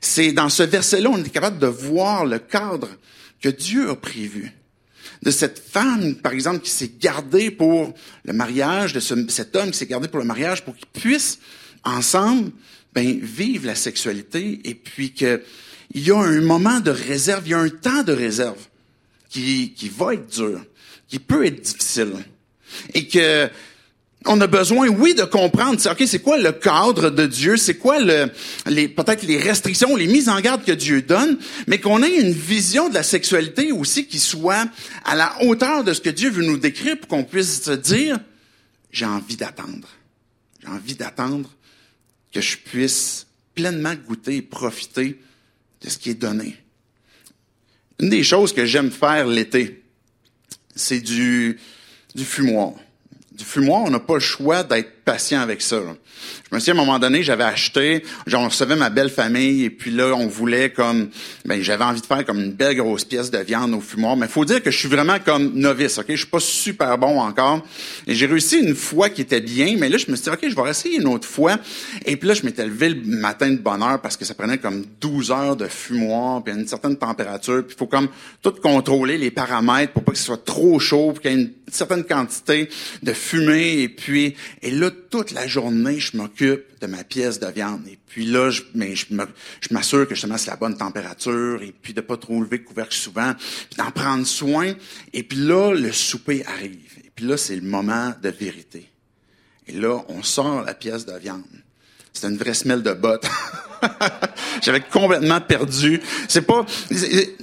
[0.00, 2.88] C'est dans ce verset-là, on est capable de voir le cadre
[3.40, 4.52] que Dieu a prévu.
[5.22, 7.92] De cette femme, par exemple, qui s'est gardée pour
[8.24, 11.40] le mariage, de cet homme qui s'est gardé pour le mariage, pour qu'ils puissent
[11.82, 12.52] ensemble
[12.92, 15.40] ben, vivre la sexualité et puis qu'il
[15.94, 18.58] y a un moment de réserve, il y a un temps de réserve
[19.28, 20.64] qui, qui va être dur,
[21.08, 22.12] qui peut être difficile.
[22.94, 23.48] Et que
[24.28, 27.98] on a besoin, oui, de comprendre, ok, c'est quoi le cadre de Dieu, c'est quoi
[27.98, 28.30] le,
[28.66, 32.32] les, peut-être les restrictions, les mises en garde que Dieu donne, mais qu'on ait une
[32.32, 34.68] vision de la sexualité aussi qui soit
[35.04, 38.18] à la hauteur de ce que Dieu veut nous décrire pour qu'on puisse se dire,
[38.92, 39.88] j'ai envie d'attendre.
[40.62, 41.50] J'ai envie d'attendre
[42.32, 45.20] que je puisse pleinement goûter et profiter
[45.80, 46.56] de ce qui est donné.
[47.98, 49.82] Une des choses que j'aime faire l'été,
[50.76, 51.58] c'est du,
[52.14, 52.74] du fumoir
[53.38, 55.80] du fumoir, on n'a pas le choix d'être patient avec ça.
[56.50, 59.64] Je me souviens, à un moment donné, j'avais acheté, genre, on recevait ma belle famille,
[59.64, 61.08] et puis là, on voulait comme,
[61.46, 64.16] ben, j'avais envie de faire comme une belle grosse pièce de viande au fumoir.
[64.16, 66.06] Mais faut dire que je suis vraiment comme novice, ok?
[66.08, 67.64] Je suis pas super bon encore.
[68.06, 70.46] Et j'ai réussi une fois qui était bien, mais là, je me suis dit, ok,
[70.48, 71.56] je vais essayer une autre fois.
[72.04, 74.58] Et puis là, je m'étais levé le matin de bonne heure parce que ça prenait
[74.58, 78.08] comme 12 heures de fumoir, puis à une certaine température, puis il faut comme
[78.42, 81.38] tout contrôler les paramètres pour pas que ce soit trop chaud, pour qu'il y ait
[81.38, 82.68] une certaine quantité
[83.02, 87.46] de fumée, et puis, et là, toute la journée, je m'occupe de ma pièce de
[87.46, 87.86] viande.
[87.88, 89.06] Et puis là, je, mais je,
[89.70, 92.94] m'assure que justement c'est la bonne température, et puis de pas trop lever le couvercle
[92.94, 94.74] souvent, puis d'en prendre soin.
[95.12, 96.98] Et puis là, le souper arrive.
[97.04, 98.88] Et puis là, c'est le moment de vérité.
[99.66, 101.42] Et là, on sort la pièce de viande.
[102.12, 103.26] C'est une vraie semelle de botte.
[104.62, 106.00] J'avais complètement perdu.
[106.28, 106.64] C'est pas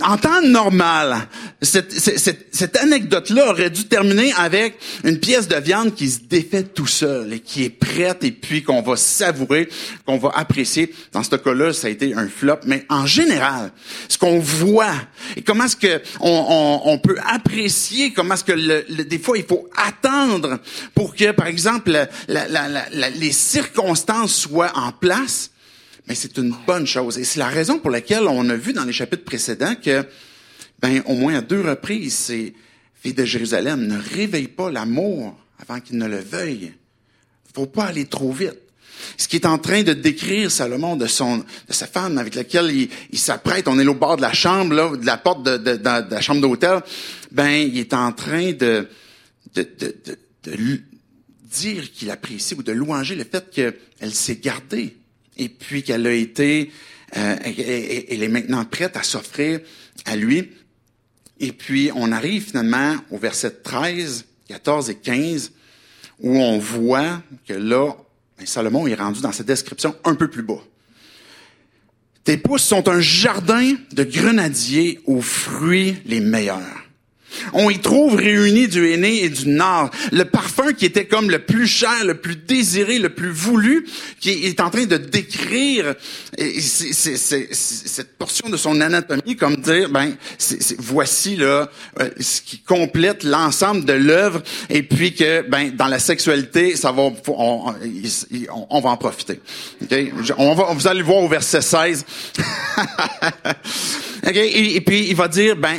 [0.02, 1.28] en temps normal.
[1.62, 6.64] Cette, cette, cette anecdote-là aurait dû terminer avec une pièce de viande qui se défait
[6.64, 9.70] tout seul et qui est prête et puis qu'on va savourer,
[10.06, 10.94] qu'on va apprécier.
[11.12, 12.60] Dans ce cas-là, ça a été un flop.
[12.66, 13.72] Mais en général,
[14.10, 14.94] ce qu'on voit
[15.36, 16.46] et comment est-ce que on,
[16.86, 20.60] on, on, peut apprécier, comment est-ce que le, des fois il faut attendre
[20.94, 21.92] pour que, par exemple,
[22.28, 25.52] la, la, la, les circonstances soient en place
[26.08, 27.18] mais c'est une bonne chose.
[27.18, 30.06] Et c'est la raison pour laquelle on a vu dans les chapitres précédents que,
[30.80, 32.54] ben, au moins à deux reprises, ces
[33.02, 36.74] filles de Jérusalem ne réveillent pas l'amour avant qu'ils ne le veuillent.
[37.54, 38.60] Faut pas aller trop vite.
[39.18, 42.72] Ce qui est en train de décrire Salomon de son, de sa femme avec laquelle
[43.12, 45.74] il, s'apprête, on est au bord de la chambre, là, de la porte de, de,
[45.74, 46.82] de, de la chambre d'hôtel,
[47.32, 48.88] ben, il est en train de,
[49.54, 49.68] de,
[50.44, 50.82] de
[51.44, 54.98] dire qu'il apprécie ou de louanger le fait qu'elle s'est gardée
[55.38, 56.72] et puis qu'elle a été,
[57.18, 59.60] euh, elle, est maintenant prête à s'offrir
[60.06, 60.52] à lui.
[61.40, 65.52] Et puis on arrive finalement au verset 13, 14 et 15,
[66.20, 67.94] où on voit que là,
[68.38, 70.64] ben, Salomon est rendu dans cette description un peu plus bas.
[72.24, 76.85] Tes pousses sont un jardin de grenadiers aux fruits les meilleurs.
[77.54, 79.90] On y trouve réunis du aîné et du nord.
[80.12, 83.88] Le parfum qui était comme le plus cher, le plus désiré, le plus voulu,
[84.20, 85.96] qui est en train de décrire
[86.38, 90.16] cette portion de son anatomie comme dire, ben,
[90.78, 91.70] voici là
[92.00, 96.92] euh, ce qui complète l'ensemble de l'œuvre et puis que, ben, dans la sexualité, ça
[96.92, 97.74] va, on,
[98.70, 99.40] on, va en profiter.
[99.84, 100.12] Okay?
[100.38, 102.06] On va, vous allez voir au verset 16.
[104.28, 105.78] Et, puis il va dire, ben,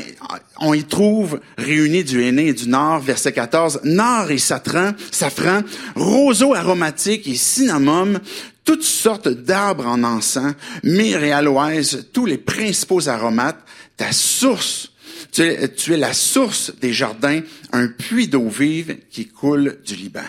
[0.59, 5.63] on y trouve réunis du aîné et du nord, verset 14, nord et safran, safran,
[5.95, 8.21] roseau aromatique et cinnamome,
[8.65, 13.65] toutes sortes d'arbres en encens, myrrhe et aloès, tous les principaux aromates,
[13.97, 14.93] ta source,
[15.33, 17.41] tu es, tu es la source des jardins,
[17.73, 20.21] un puits d'eau vive qui coule du Liban.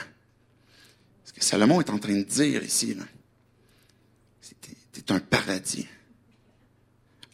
[1.26, 2.96] Ce que Salomon est en train de dire ici,
[4.94, 5.88] c'est un paradis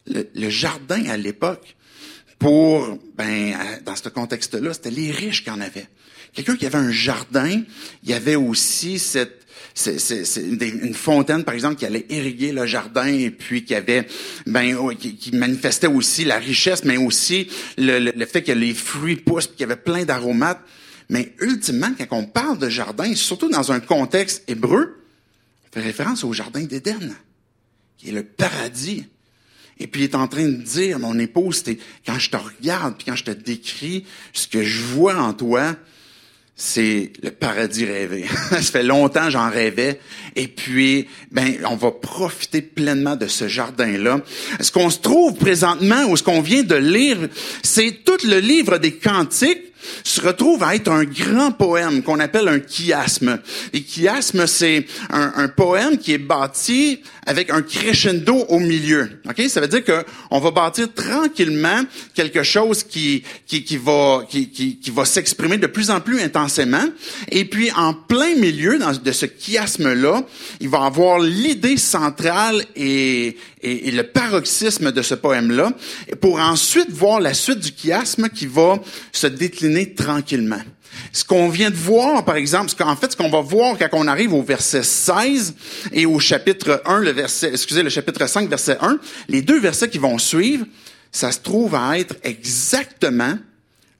[0.06, 1.76] le, jardin à l'époque,
[2.38, 5.88] pour, ben, dans ce contexte-là, c'était les riches qui en avaient.
[6.32, 7.62] Quelqu'un qui avait un jardin,
[8.02, 9.44] il y avait aussi cette
[9.86, 14.06] une fontaine, par exemple, qui allait irriguer le jardin et puis qui avait,
[14.46, 19.48] ben, oh, qui, manifestait aussi la richesse, mais aussi le, fait que les fruits poussent,
[19.48, 20.60] qu'il y avait plein d'aromates.
[21.08, 25.02] Mais ultimement, quand on parle de jardin, surtout dans un contexte hébreu,
[25.64, 27.14] on fait référence au jardin d'Éden,
[27.98, 29.06] qui est le paradis.
[29.80, 31.62] Et puis il est en train de dire, mon épouse,
[32.06, 35.76] quand je te regarde, puis quand je te décris, ce que je vois en toi,
[36.56, 38.26] c'est le paradis rêvé.
[38.50, 39.98] Ça fait longtemps j'en rêvais.
[40.36, 44.20] Et puis, ben, on va profiter pleinement de ce jardin-là.
[44.60, 47.18] Ce qu'on se trouve présentement, ou ce qu'on vient de lire,
[47.62, 52.48] c'est tout le livre des cantiques se retrouve à être un grand poème qu'on appelle
[52.48, 53.38] un chiasme.
[53.72, 59.08] Et chiasme, c'est un, poème qui est bâti avec un crescendo au milieu.
[59.28, 61.82] Ok, ça veut dire que on va bâtir tranquillement
[62.14, 66.84] quelque chose qui qui, qui va qui, qui, va s'exprimer de plus en plus intensément.
[67.30, 70.24] Et puis en plein milieu dans, de ce chiasme là,
[70.60, 75.72] il va avoir l'idée centrale et, et, le paroxysme de ce poème là,
[76.20, 78.78] pour ensuite voir la suite du chiasme qui va
[79.12, 80.60] se décliner tranquillement.
[81.12, 83.88] Ce qu'on vient de voir, par exemple, ce qu'en fait, ce qu'on va voir quand
[83.92, 85.54] on arrive au verset 16
[85.92, 88.98] et au chapitre 1, le verset, excusez, le chapitre 5, verset 1,
[89.28, 90.66] les deux versets qui vont suivre,
[91.10, 93.38] ça se trouve à être exactement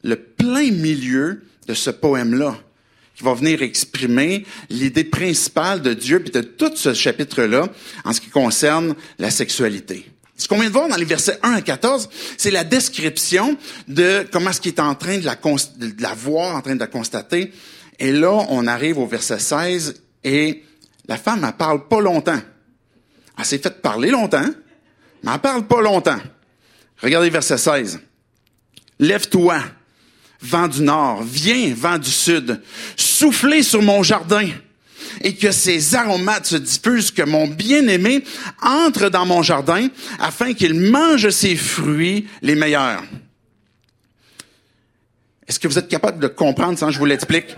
[0.03, 2.57] le plein milieu de ce poème-là,
[3.15, 7.69] qui va venir exprimer l'idée principale de Dieu et de tout ce chapitre-là
[8.05, 10.11] en ce qui concerne la sexualité.
[10.37, 14.27] Ce qu'on vient de voir dans les versets 1 à 14, c'est la description de
[14.33, 16.89] comment ce qui est en train de la, de la voir, en train de la
[16.89, 17.53] constater.
[18.01, 20.65] Et là, on arrive au verset 16 et
[21.07, 22.41] la femme, elle parle pas longtemps.
[23.39, 24.49] Elle s'est fait parler longtemps,
[25.23, 26.19] mais elle parle pas longtemps.
[27.01, 28.01] Regardez verset 16.
[28.99, 29.59] Lève-toi,
[30.45, 32.61] vent du nord, viens, vent du sud,
[32.97, 34.49] soufflez sur mon jardin
[35.23, 38.25] et que ces aromates se diffusent, que mon bien-aimé
[38.63, 43.03] entre dans mon jardin afin qu'il mange ses fruits les meilleurs.
[45.47, 47.57] Est-ce que vous êtes capable de comprendre sans que je vous l'explique?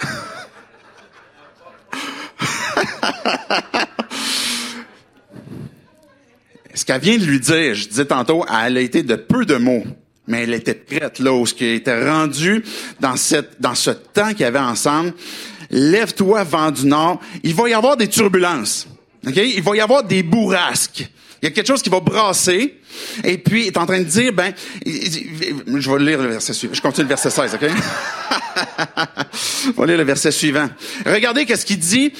[6.74, 9.56] Ce qu'elle vient de lui dire, je disais tantôt, elle a été de peu de
[9.56, 9.84] mots
[10.32, 12.64] mais elle était prête là où ce qui était rendu
[12.98, 15.12] dans cette dans ce temps qu'il y avait ensemble
[15.70, 17.20] lève-toi vent du nord.
[17.42, 18.86] Il va y avoir des turbulences.
[19.24, 21.08] Il va y avoir des bourrasques.
[21.42, 22.78] Il y a quelque chose qui va brasser.
[23.24, 24.52] Et puis, il est en train de dire, ben,
[24.86, 26.74] je vais lire le verset suivant.
[26.74, 27.68] Je continue le verset 16, OK?
[29.76, 30.68] je vais lire le verset suivant.
[31.04, 32.12] Regardez qu'est-ce qu'il dit.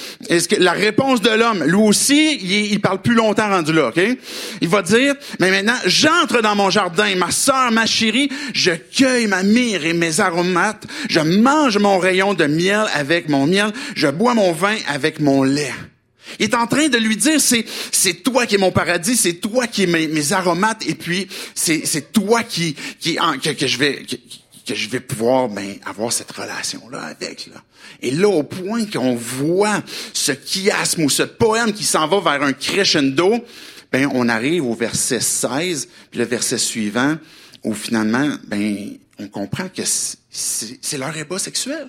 [0.58, 4.00] La réponse de l'homme, lui aussi, il, il, parle plus longtemps rendu là, OK?
[4.60, 9.28] Il va dire, mais maintenant, j'entre dans mon jardin, ma sœur, ma chérie, je cueille
[9.28, 14.08] ma myrrhe et mes aromates, je mange mon rayon de miel avec mon miel, je
[14.08, 15.72] bois mon vin avec mon lait.
[16.38, 19.34] Il est en train de lui dire, c'est, c'est toi qui es mon paradis, c'est
[19.34, 24.02] toi qui es mes, aromates, et puis c'est, c'est toi qui, qui, que, je vais,
[24.66, 27.48] que, je vais pouvoir ben, avoir cette relation-là avec.
[27.52, 27.62] Là.
[28.00, 32.42] Et là, au point qu'on voit ce chiasme ou ce poème qui s'en va vers
[32.42, 33.44] un crescendo,
[33.90, 37.16] ben, on arrive au verset 16, puis le verset suivant,
[37.62, 41.88] où finalement, ben, on comprend que c'est, c'est leur ébat sexuel.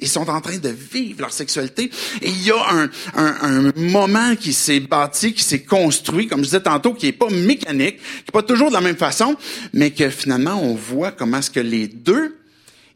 [0.00, 1.90] Ils sont en train de vivre leur sexualité.
[2.22, 6.40] Et il y a un, un, un moment qui s'est bâti, qui s'est construit, comme
[6.40, 9.36] je disais tantôt, qui est pas mécanique, qui est pas toujours de la même façon,
[9.72, 12.36] mais que finalement, on voit comment est-ce que les deux,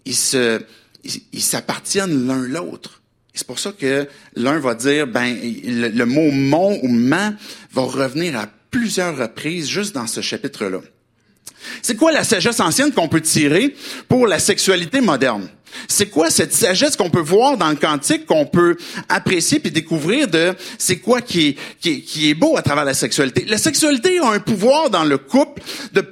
[0.04, 0.60] ils se,
[1.32, 3.02] ils s'appartiennent l'un l'autre.
[3.34, 7.36] C'est pour ça que l'un va dire, ben, le, mot mon ou man
[7.72, 10.80] va revenir à plusieurs reprises juste dans ce chapitre-là.
[11.82, 13.74] C'est quoi la sagesse ancienne qu'on peut tirer
[14.08, 15.48] pour la sexualité moderne?
[15.88, 18.76] C'est quoi cette sagesse qu'on peut voir dans le cantique, qu'on peut
[19.08, 23.44] apprécier puis découvrir de c'est quoi qui est, beau à travers la sexualité?
[23.46, 25.62] La sexualité a un pouvoir dans le couple
[25.92, 26.02] de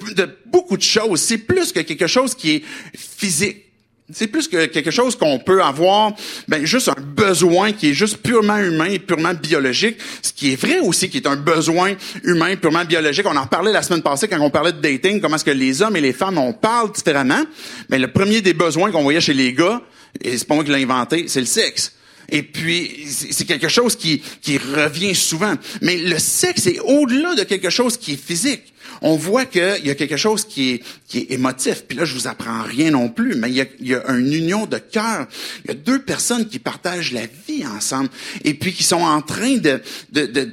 [0.46, 1.20] beaucoup de choses.
[1.20, 2.62] C'est plus que quelque chose qui est
[2.94, 3.71] physique.
[4.12, 6.12] C'est plus que quelque chose qu'on peut avoir,
[6.48, 9.96] ben juste un besoin qui est juste purement humain et purement biologique.
[10.22, 13.26] Ce qui est vrai aussi, qui est un besoin humain purement biologique.
[13.26, 15.82] On en parlait la semaine passée quand on parlait de dating, comment est-ce que les
[15.82, 17.42] hommes et les femmes on parle différemment.
[17.88, 19.80] Mais le premier des besoins qu'on voyait chez les gars,
[20.20, 21.92] et c'est pas moi qui l'ai inventé, c'est le sexe.
[22.28, 25.54] Et puis, c'est quelque chose qui, qui revient souvent.
[25.82, 28.71] Mais le sexe est au-delà de quelque chose qui est physique.
[29.02, 30.80] On voit qu'il y a quelque chose qui
[31.14, 31.84] est, émotif.
[31.86, 34.78] Puis là, je vous apprends rien non plus, mais il y a, une union de
[34.78, 35.26] cœur.
[35.64, 38.08] Il y a deux personnes qui partagent la vie ensemble
[38.44, 39.80] et puis qui sont en train de,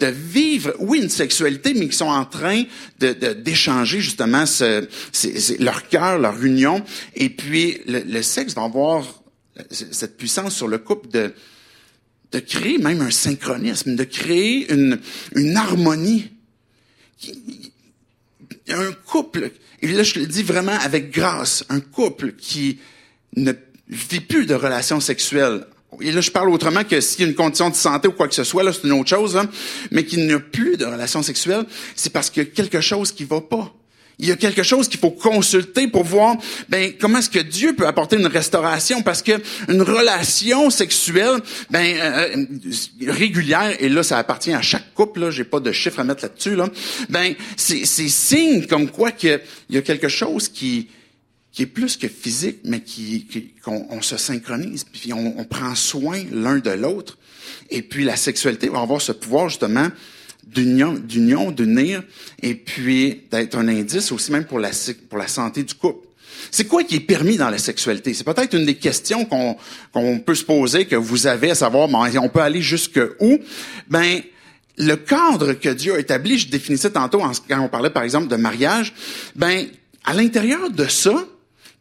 [0.08, 2.64] vivre, oui, une sexualité, mais qui sont en train
[3.00, 4.86] de, d'échanger justement ce,
[5.62, 6.84] leur cœur, leur union.
[7.16, 9.06] Et puis, le, sexe va avoir
[9.70, 11.34] cette puissance sur le couple de
[12.32, 15.00] de créer même un synchronisme, de créer une
[15.58, 16.30] harmonie.
[18.70, 19.52] Un couple,
[19.82, 22.80] et là je le dis vraiment avec grâce, un couple qui
[23.36, 23.54] ne
[23.88, 25.66] vit plus de relations sexuelles.
[26.02, 28.28] Et là, je parle autrement que s'il y a une condition de santé ou quoi
[28.28, 29.50] que ce soit, là, c'est une autre chose, hein,
[29.92, 31.66] mais qui n'a plus de relations sexuelles,
[31.96, 33.74] c'est parce qu'il y a quelque chose qui va pas
[34.20, 36.36] il y a quelque chose qu'il faut consulter pour voir
[36.68, 39.02] ben comment est-ce que Dieu peut apporter une restauration?
[39.02, 39.32] Parce que
[39.70, 41.40] une relation sexuelle
[41.70, 45.72] ben euh, euh, régulière et là ça appartient à chaque couple là j'ai pas de
[45.72, 46.68] chiffre à mettre là-dessus là
[47.10, 50.90] ben c'est c'est signe comme quoi que il y a quelque chose qui
[51.54, 53.26] qui est plus que physique mais qui
[53.64, 57.18] qu'on on se synchronise puis on, on prend soin l'un de l'autre.
[57.70, 59.88] Et puis la sexualité va avoir ce pouvoir justement
[60.54, 62.04] d'union, d'union, d'unir,
[62.42, 64.72] et puis d'être un indice aussi même pour la,
[65.10, 66.08] pour la santé du couple.
[66.52, 68.14] C'est quoi qui est permis dans la sexualité?
[68.14, 72.04] C'est peut-être une des questions qu'on peut se poser, que vous avez à savoir, bon,
[72.22, 73.38] on peut aller jusque où?
[73.90, 74.22] Ben,
[74.78, 78.38] le cadre que Dieu a établi, je définissais tantôt quand on parlait par exemple de
[78.38, 78.94] mariage,
[79.36, 79.68] ben,
[80.06, 81.26] à l'intérieur de ça,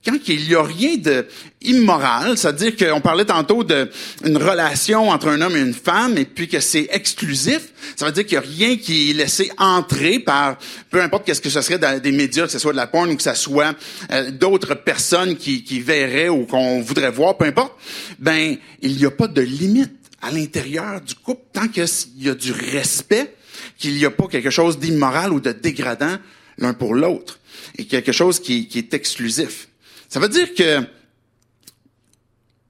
[0.04, 1.26] quand il n'y a rien de
[1.60, 6.46] immoral, c'est-à-dire qu'on parlait tantôt d'une relation entre un homme et une femme, et puis
[6.46, 10.56] que c'est exclusif, ça veut dire qu'il n'y a rien qui est laissé entrer par,
[10.90, 13.10] peu importe qu'est-ce que ce serait dans des médias, que ce soit de la porn
[13.10, 13.74] ou que ce soit
[14.12, 17.72] euh, d'autres personnes qui, verraient ou qu'on voudrait voir, peu importe,
[18.18, 21.86] ben il n'y a pas de limite à l'intérieur du couple tant qu'il
[22.18, 23.34] y a du respect,
[23.76, 26.16] qu'il n'y a pas quelque chose d'immoral ou de dégradant
[26.58, 27.40] l'un pour l'autre,
[27.76, 29.67] et quelque chose qui est exclusif.
[30.08, 30.86] Ça veut dire que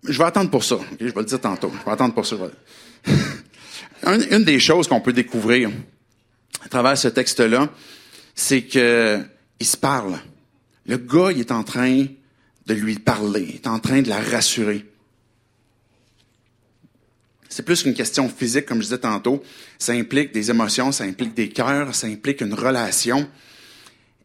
[0.05, 0.78] je vais attendre pour ça.
[0.99, 1.72] je vais le dire tantôt.
[1.78, 2.36] Je vais attendre pour ça.
[4.07, 5.70] une, des choses qu'on peut découvrir
[6.64, 7.70] à travers ce texte-là,
[8.34, 9.20] c'est que
[9.61, 10.18] il se parle.
[10.86, 12.07] Le gars, il est en train
[12.66, 14.84] de lui parler, il est en train de la rassurer.
[17.49, 19.43] C'est plus qu'une question physique, comme je disais tantôt.
[19.78, 23.28] Ça implique des émotions, ça implique des cœurs, ça implique une relation.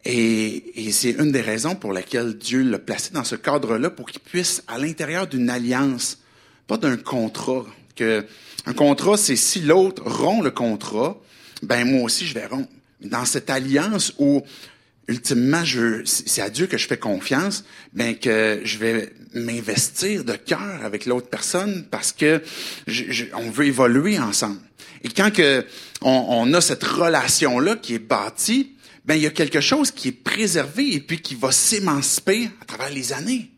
[0.06, 4.10] Et, et c'est une des raisons pour laquelle Dieu l'a placé dans ce cadre-là, pour
[4.10, 6.20] qu'il puisse, à l'intérieur d'une alliance,
[6.68, 8.26] pas d'un contrat, que
[8.66, 11.20] un contrat, c'est si l'autre rompt le contrat,
[11.62, 12.70] ben moi aussi je vais rompre.
[13.01, 14.41] Dans cette alliance où
[15.10, 20.34] ultimement je, c'est à Dieu que je fais confiance, ben que je vais m'investir de
[20.34, 22.41] cœur avec l'autre personne parce que
[22.88, 24.60] je, on veut évoluer ensemble.
[25.04, 25.66] Et quand que
[26.01, 28.72] on, on a cette relation là qui est bâtie,
[29.06, 32.66] ben il y a quelque chose qui est préservé et puis qui va s'émanciper à
[32.66, 33.51] travers les années.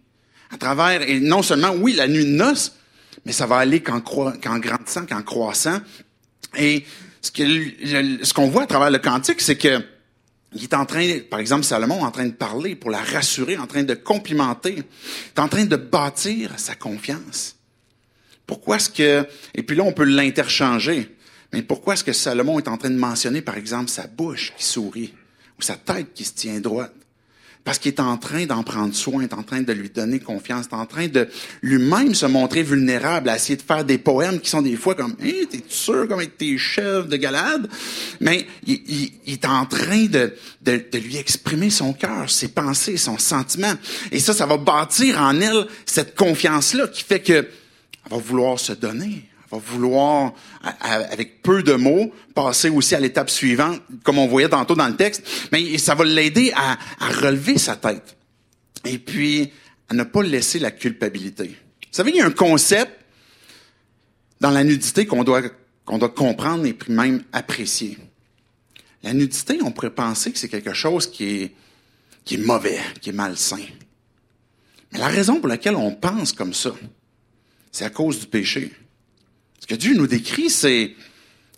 [0.51, 2.73] À travers, et non seulement, oui, la nuit de noces,
[3.25, 5.79] mais ça va aller qu'en, grandissant, qu'en croissant.
[6.57, 6.85] Et
[7.21, 9.81] ce, qu'on voit à travers le cantique, c'est que
[10.53, 13.67] il est en train, par exemple, Salomon en train de parler pour la rassurer, en
[13.67, 14.83] train de complimenter,
[15.27, 17.57] est en train de bâtir sa confiance.
[18.47, 21.13] Pourquoi est-ce que, et puis là, on peut l'interchanger,
[21.51, 24.63] mais pourquoi est-ce que Salomon est en train de mentionner, par exemple, sa bouche qui
[24.63, 25.13] sourit?
[25.57, 26.93] Ou sa tête qui se tient droite.
[27.65, 30.67] Parce qu'il est en train d'en prendre soin, est en train de lui donner confiance,
[30.67, 31.27] est en train de
[31.63, 35.15] lui-même se montrer vulnérable, à essayer de faire des poèmes qui sont des fois comme
[35.19, 37.67] hey, t'es sûr comme avec tes chefs de galade?
[38.19, 40.31] Mais il, est en train de
[40.93, 43.73] lui exprimer son cœur, ses pensées, son sentiment.
[44.11, 48.59] Et ça, ça va bâtir en elle cette confiance-là qui fait que elle va vouloir
[48.59, 49.27] se donner,
[49.57, 50.33] vouloir,
[50.81, 54.95] avec peu de mots, passer aussi à l'étape suivante, comme on voyait tantôt dans le
[54.95, 56.77] texte, mais ça va l'aider à,
[57.21, 58.17] relever sa tête.
[58.83, 59.51] Et puis,
[59.89, 61.47] à ne pas laisser la culpabilité.
[61.47, 62.91] Vous savez, il y a un concept
[64.41, 65.41] dans la nudité qu'on doit,
[65.87, 67.97] doit comprendre et puis même apprécier.
[69.03, 71.55] La nudité, on pourrait penser que c'est quelque chose qui est,
[72.23, 73.61] qui est mauvais, qui est malsain.
[74.91, 76.71] Mais la raison pour laquelle on pense comme ça,
[77.71, 78.71] c'est à cause du péché.
[79.65, 80.93] Ce que Dieu nous décrit, c'est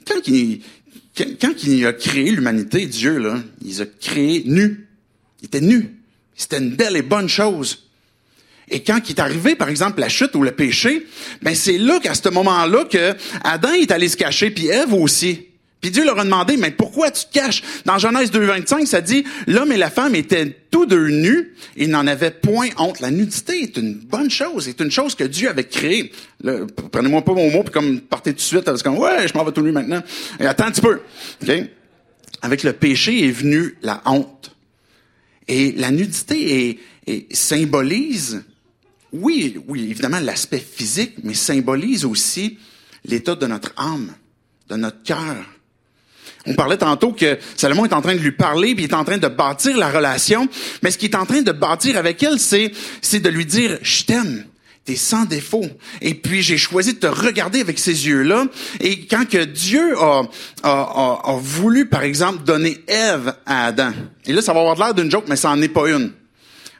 [0.07, 4.87] quand il, a créé l'humanité, Dieu, là, il a créé nu.
[5.41, 5.97] Il était nu.
[6.33, 7.89] C'était une belle et bonne chose.
[8.69, 11.05] Et quand il est arrivé, par exemple, la chute ou le péché,
[11.41, 15.47] ben c'est là qu'à ce moment-là que Adam est allé se cacher, puis Ève aussi.
[15.82, 17.61] Puis Dieu leur a demandé, mais pourquoi tu te caches?
[17.86, 22.07] Dans Genèse 2.25, ça dit, l'homme et la femme étaient tous deux nus et n'en
[22.07, 22.99] avaient point honte.
[22.99, 26.11] La nudité est une bonne chose, c'est une chose que Dieu avait créée.
[26.91, 29.43] Prenez-moi pas mon mot, puis comme partez tout de suite, parce que ouais, je m'en
[29.43, 30.01] vais tout nu maintenant.
[30.39, 30.99] Et attends un petit peu.
[32.41, 34.55] Avec le péché est venue la honte.
[35.47, 38.43] Et la nudité est, symbolise,
[39.13, 42.57] oui, oui, évidemment, l'aspect physique, mais symbolise aussi
[43.05, 44.13] l'état de notre âme,
[44.69, 45.45] de notre cœur.
[46.47, 49.03] On parlait tantôt que Salomon est en train de lui parler, puis il est en
[49.03, 50.47] train de bâtir la relation,
[50.81, 52.71] mais ce qu'il est en train de bâtir avec elle, c'est,
[53.01, 54.45] c'est de lui dire, je t'aime.
[54.85, 55.65] T'es sans défaut.
[56.01, 58.45] Et puis j'ai choisi de te regarder avec ces yeux-là.
[58.79, 60.21] Et quand que Dieu a,
[60.63, 63.91] a, a, voulu, par exemple, donner Ève à Adam,
[64.25, 66.13] et là ça va avoir l'air d'une joke, mais ça n'en est pas une.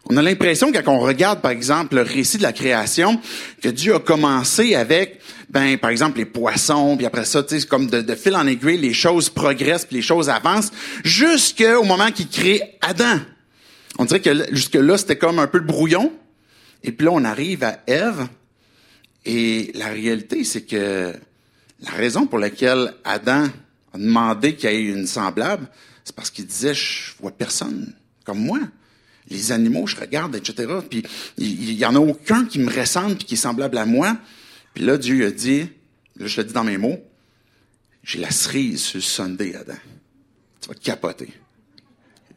[0.10, 3.20] On a l'impression quand on regarde, par exemple, le récit de la création,
[3.62, 7.88] que Dieu a commencé avec, ben, par exemple, les poissons, puis après ça, tu comme
[7.88, 10.72] de, fil en aiguille, les choses progressent, puis les choses avancent,
[11.04, 13.20] jusqu'au moment qu'il crée Adam.
[14.00, 16.14] On dirait que jusque-là, c'était comme un peu le brouillon.
[16.84, 18.28] Et puis là, on arrive à Ève.
[19.26, 21.12] Et la réalité, c'est que
[21.82, 23.48] la raison pour laquelle Adam
[23.94, 25.68] a demandé qu'il y ait une semblable,
[26.06, 27.94] c'est parce qu'il disait, je vois personne
[28.24, 28.60] comme moi
[29.30, 30.74] les animaux, je regarde, etc.
[30.90, 31.04] Puis
[31.38, 34.18] il y, en a aucun qui me ressemble puis qui est semblable à moi.
[34.74, 35.70] Puis là, Dieu a dit,
[36.18, 37.00] là, je le dis dans mes mots,
[38.04, 39.74] j'ai la cerise sur le Sunday, Adam.
[40.62, 41.34] Tu vas te capoter.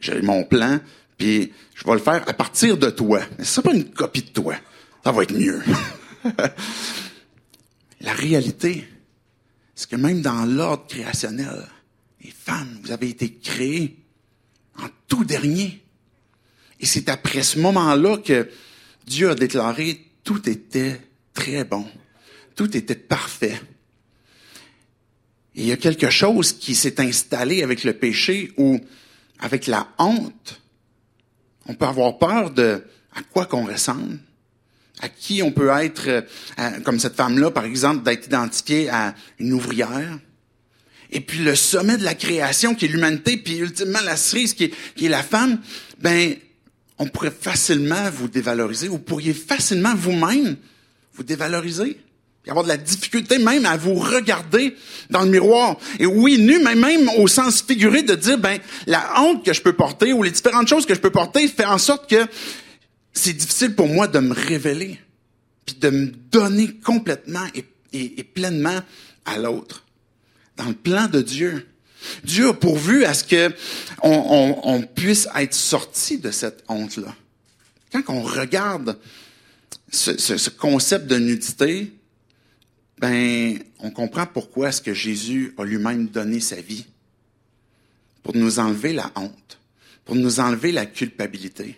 [0.01, 0.81] J'ai mon plan,
[1.17, 3.21] puis je vais le faire à partir de toi.
[3.39, 4.55] Mais c'est pas une copie de toi.
[5.05, 5.63] Ça va être mieux.
[8.01, 8.89] la réalité,
[9.75, 11.69] c'est que même dans l'ordre créationnel,
[12.23, 13.97] les femmes, vous avez été créées
[14.79, 15.83] en tout dernier.
[16.81, 18.49] Et c'est après ce moment-là que
[19.07, 21.01] Dieu a déclaré tout était
[21.35, 21.87] très bon,
[22.57, 23.61] tout était parfait.
[25.55, 28.79] Et il y a quelque chose qui s'est installé avec le péché ou
[29.39, 30.61] avec la honte.
[31.67, 34.19] On peut avoir peur de à quoi qu'on ressemble,
[35.01, 36.09] à qui on peut être,
[36.59, 40.19] euh, comme cette femme-là, par exemple, d'être identifiée à une ouvrière.
[41.11, 44.65] Et puis le sommet de la création qui est l'humanité, puis ultimement la cerise qui
[44.65, 45.61] est, qui est la femme,
[45.99, 46.37] ben
[47.01, 48.87] on pourrait facilement vous dévaloriser.
[48.87, 50.57] Vous pourriez facilement vous-même
[51.15, 51.99] vous dévaloriser.
[52.47, 54.77] Et avoir de la difficulté même à vous regarder
[55.09, 55.79] dans le miroir.
[55.99, 59.63] Et oui, nu, mais même au sens figuré de dire, ben, la honte que je
[59.63, 62.27] peux porter ou les différentes choses que je peux porter fait en sorte que
[63.15, 65.01] c'est difficile pour moi de me révéler.
[65.65, 67.47] Puis de me donner complètement
[67.93, 68.81] et pleinement
[69.25, 69.85] à l'autre.
[70.57, 71.67] Dans le plan de Dieu,
[72.25, 73.53] Dieu a pourvu à ce que
[74.03, 77.15] on, puisse être sorti de cette honte-là.
[77.93, 78.99] Quand on regarde
[79.91, 81.93] ce, concept de nudité,
[82.99, 86.87] ben, on comprend pourquoi est-ce que Jésus a lui-même donné sa vie.
[88.23, 89.59] Pour nous enlever la honte,
[90.05, 91.77] pour nous enlever la culpabilité,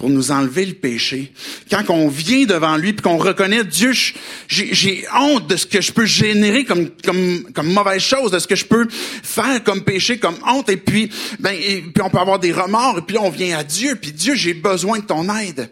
[0.00, 1.30] pour nous enlever le péché.
[1.70, 3.92] Quand on vient devant lui puis qu'on reconnaît Dieu,
[4.48, 8.46] j'ai honte de ce que je peux générer comme comme comme mauvaise chose, de ce
[8.46, 10.70] que je peux faire comme péché, comme honte.
[10.70, 12.96] Et puis ben et puis on peut avoir des remords.
[12.96, 13.94] Et puis on vient à Dieu.
[13.96, 15.70] Puis Dieu, j'ai besoin de ton aide.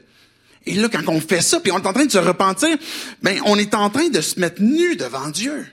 [0.67, 2.77] Et là quand on fait ça, puis on est en train de se repentir,
[3.23, 5.67] ben on est en train de se mettre nu devant Dieu.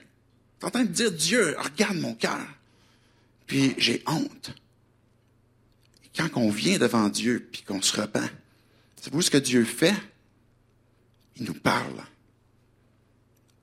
[0.62, 2.46] On est en train de dire Dieu, regarde mon cœur.
[3.46, 4.54] Puis j'ai honte.
[6.16, 8.30] Quand on vient devant Dieu puis qu'on se repent,
[9.06, 9.94] Savez-vous ce que Dieu fait?
[11.36, 12.02] Il nous parle.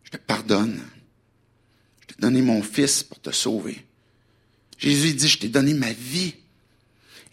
[0.05, 0.79] Je te pardonne.
[1.99, 3.83] Je t'ai donné mon fils pour te sauver.
[4.77, 6.35] Jésus dit, je t'ai donné ma vie.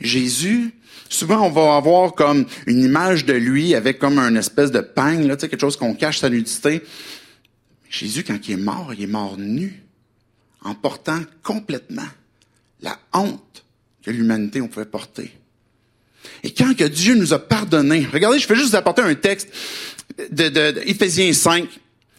[0.01, 0.75] Jésus,
[1.09, 5.29] souvent on va avoir comme une image de lui avec comme un espèce de peigne,
[5.29, 6.83] là, tu quelque chose qu'on cache sa nudité.
[7.89, 9.85] Jésus, quand il est mort, il est mort nu,
[10.63, 12.09] en portant complètement
[12.81, 13.65] la honte
[14.03, 15.31] que l'humanité on pouvait porter.
[16.43, 19.49] Et quand que Dieu nous a pardonné, regardez, je vais juste vous apporter un texte
[20.31, 21.67] de, de, 5,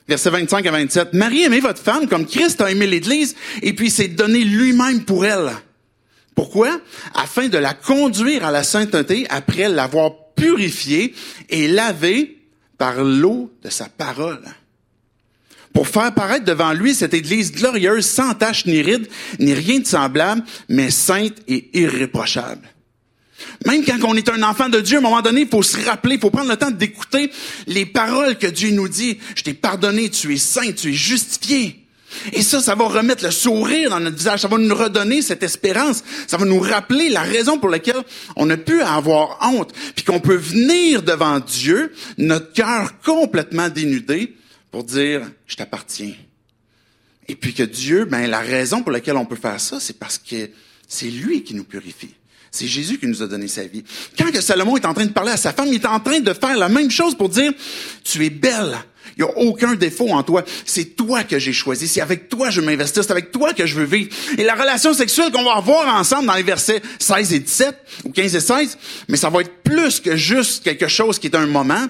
[0.07, 1.13] versets 25 à 27.
[1.13, 5.25] Marie aimait votre femme comme Christ a aimé l'Église et puis s'est donné lui-même pour
[5.25, 5.51] elle.
[6.35, 6.79] Pourquoi?
[7.13, 11.13] Afin de la conduire à la sainteté après l'avoir purifiée
[11.49, 12.37] et lavée
[12.77, 14.41] par l'eau de sa parole.
[15.73, 19.07] Pour faire paraître devant lui cette Église glorieuse, sans tache ni ride,
[19.39, 22.67] ni rien de semblable, mais sainte et irréprochable.
[23.65, 25.77] Même quand on est un enfant de Dieu, à un moment donné, il faut se
[25.85, 27.31] rappeler, il faut prendre le temps d'écouter
[27.67, 29.19] les paroles que Dieu nous dit.
[29.35, 31.81] Je t'ai pardonné, tu es saint, tu es justifié.
[32.33, 35.43] Et ça, ça va remettre le sourire dans notre visage, ça va nous redonner cette
[35.43, 38.03] espérance, ça va nous rappeler la raison pour laquelle
[38.35, 44.35] on a pu avoir honte, puis qu'on peut venir devant Dieu, notre cœur complètement dénudé,
[44.71, 46.13] pour dire, je t'appartiens.
[47.27, 50.17] Et puis que Dieu, ben, la raison pour laquelle on peut faire ça, c'est parce
[50.17, 50.49] que
[50.87, 52.13] c'est lui qui nous purifie.
[52.51, 53.83] C'est Jésus qui nous a donné sa vie.
[54.17, 56.19] Quand que Salomon est en train de parler à sa femme, il est en train
[56.19, 57.53] de faire la même chose pour dire,
[58.03, 58.77] tu es belle.
[59.17, 60.43] Il n'y a aucun défaut en toi.
[60.65, 61.87] C'est toi que j'ai choisi.
[61.87, 63.03] C'est avec toi que je veux m'investir.
[63.03, 64.09] C'est avec toi que je veux vivre.
[64.37, 68.11] Et la relation sexuelle qu'on va avoir ensemble dans les versets 16 et 17, ou
[68.11, 68.77] 15 et 16,
[69.07, 71.87] mais ça va être plus que juste quelque chose qui est un moment,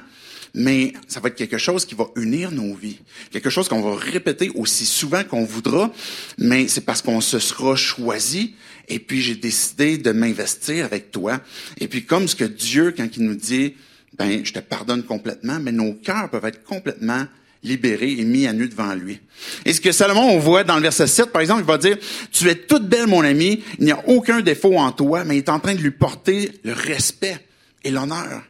[0.54, 3.00] mais ça va être quelque chose qui va unir nos vies.
[3.32, 5.92] Quelque chose qu'on va répéter aussi souvent qu'on voudra,
[6.38, 8.54] mais c'est parce qu'on se sera choisi
[8.88, 11.42] et puis j'ai décidé de m'investir avec toi.
[11.80, 13.76] Et puis comme ce que Dieu, quand il nous dit,
[14.18, 17.26] ben, je te pardonne complètement, mais nos cœurs peuvent être complètement
[17.64, 19.20] libérés et mis à nu devant lui.
[19.66, 21.98] Et ce que Salomon, on voit dans le verset 7, par exemple, il va dire,
[22.32, 25.40] tu es toute belle, mon ami, il n'y a aucun défaut en toi, mais il
[25.40, 27.38] est en train de lui porter le respect
[27.84, 28.44] et l'honneur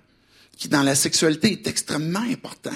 [0.57, 2.75] qui, dans la sexualité, est extrêmement important.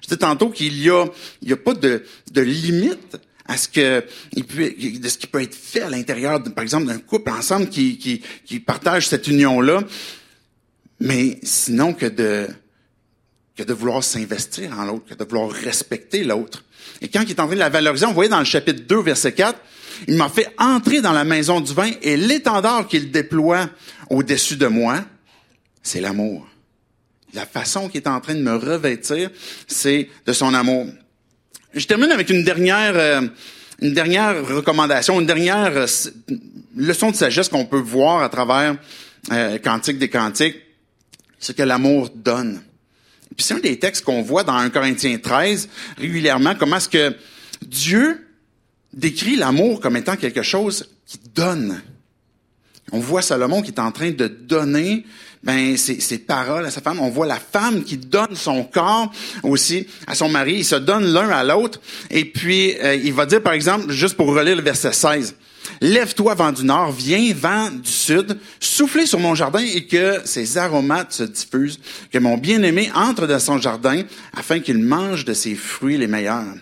[0.00, 1.06] Je disais tantôt qu'il y a,
[1.42, 3.18] il y a pas de, de limite
[3.48, 4.00] à ce que
[4.42, 8.22] peut, de ce qui peut être fait à l'intérieur, par exemple, d'un couple ensemble qui,
[8.64, 9.82] partage cette union-là,
[11.00, 12.46] mais sinon que de
[13.56, 16.62] que vouloir s'investir en l'autre, que de vouloir respecter l'autre.
[17.00, 19.02] Et quand il est en train de la valoriser, on voyait dans le chapitre 2,
[19.02, 19.58] verset 4,
[20.06, 23.68] il m'a fait entrer dans la maison du vin et l'étendard qu'il déploie
[24.10, 25.04] au-dessus de moi,
[25.82, 26.46] c'est l'amour.
[27.34, 29.30] La façon qu'il est en train de me revêtir,
[29.66, 30.86] c'est de son amour.
[31.74, 33.20] Je termine avec une dernière, euh,
[33.82, 35.86] une dernière recommandation, une dernière euh,
[36.74, 38.76] leçon de sagesse qu'on peut voir à travers
[39.32, 40.56] euh, Cantique des Cantiques,
[41.38, 42.62] c'est que l'amour donne.
[43.36, 47.14] Puis c'est un des textes qu'on voit dans 1 Corinthiens 13 régulièrement, comment est-ce que
[47.60, 48.26] Dieu
[48.94, 51.82] décrit l'amour comme étant quelque chose qui donne.
[52.92, 55.04] On voit Salomon qui est en train de donner
[55.42, 57.00] ben ses, paroles à sa femme.
[57.00, 59.12] On voit la femme qui donne son corps
[59.42, 60.56] aussi à son mari.
[60.58, 61.80] Ils se donnent l'un à l'autre.
[62.10, 65.34] Et puis, euh, il va dire, par exemple, juste pour relire le verset 16,
[65.80, 70.58] Lève-toi, vent du nord, viens, vent du sud, soufflez sur mon jardin et que ses
[70.58, 71.78] aromates se diffusent,
[72.10, 74.02] que mon bien-aimé entre dans son jardin
[74.36, 76.56] afin qu'il mange de ses fruits les meilleurs.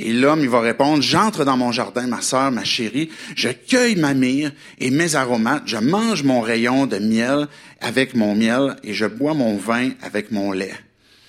[0.00, 3.96] Et l'homme, il va répondre, j'entre dans mon jardin, ma sœur, ma chérie, je cueille
[3.96, 7.48] ma myrrhe et mes aromates, je mange mon rayon de miel
[7.80, 10.74] avec mon miel et je bois mon vin avec mon lait.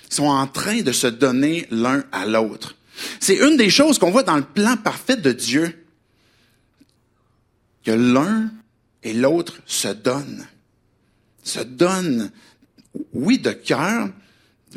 [0.08, 2.76] Ils sont en train de se donner l'un à l'autre.
[3.18, 5.84] C'est une des choses qu'on voit dans le plan parfait de Dieu,
[7.84, 8.50] que l'un
[9.02, 10.46] et l'autre se donnent.
[11.42, 12.30] Se donnent,
[13.12, 14.10] oui, de cœur,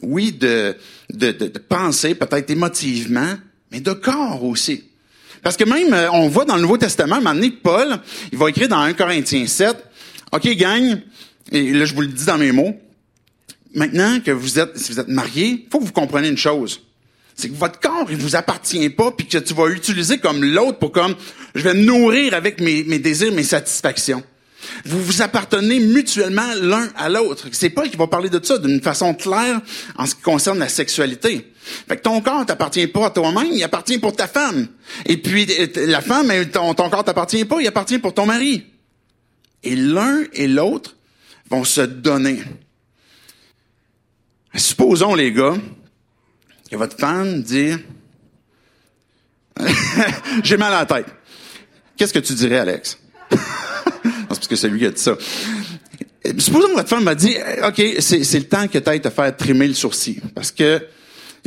[0.01, 0.75] oui, de,
[1.11, 3.35] de, de, de pensée, peut-être émotivement,
[3.73, 4.83] mais de corps aussi.
[5.41, 7.99] Parce que même, euh, on voit dans le Nouveau Testament, à Paul,
[8.31, 9.75] il va écrire dans 1 Corinthiens 7,
[10.31, 11.01] OK, gang,
[11.51, 12.75] et là, je vous le dis dans mes mots,
[13.73, 16.81] maintenant que vous êtes, si vous êtes mariés, faut que vous compreniez une chose.
[17.35, 20.77] C'est que votre corps, il vous appartient pas, puis que tu vas l'utiliser comme l'autre
[20.77, 21.15] pour comme,
[21.55, 24.23] je vais nourrir avec mes désirs, mes satisfactions.
[24.85, 27.47] Vous vous appartenez mutuellement l'un à l'autre.
[27.51, 29.61] C'est Paul qui va parler de ça d'une façon claire
[29.97, 31.51] en ce qui concerne la sexualité.
[31.87, 34.67] Fait que ton corps t'appartient pas à toi-même, il appartient pour ta femme.
[35.05, 38.65] Et puis la femme, ton, ton corps t'appartient pas, il appartient pour ton mari.
[39.63, 40.97] Et l'un et l'autre
[41.49, 42.41] vont se donner.
[44.55, 45.55] Supposons, les gars,
[46.69, 47.73] que votre femme dit
[50.43, 51.07] J'ai mal à la tête.
[51.95, 52.97] Qu'est-ce que tu dirais, Alex?
[54.43, 55.15] parce que c'est lui qui a dit ça.
[56.37, 59.35] Supposons que votre femme m'a dit, OK, c'est le temps que tu ailles te faire
[59.37, 60.21] trimer le sourcil.
[60.35, 60.85] Parce que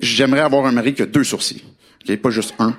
[0.01, 1.63] j'aimerais avoir un mari qui a deux sourcils.
[2.09, 2.75] OK, pas juste un.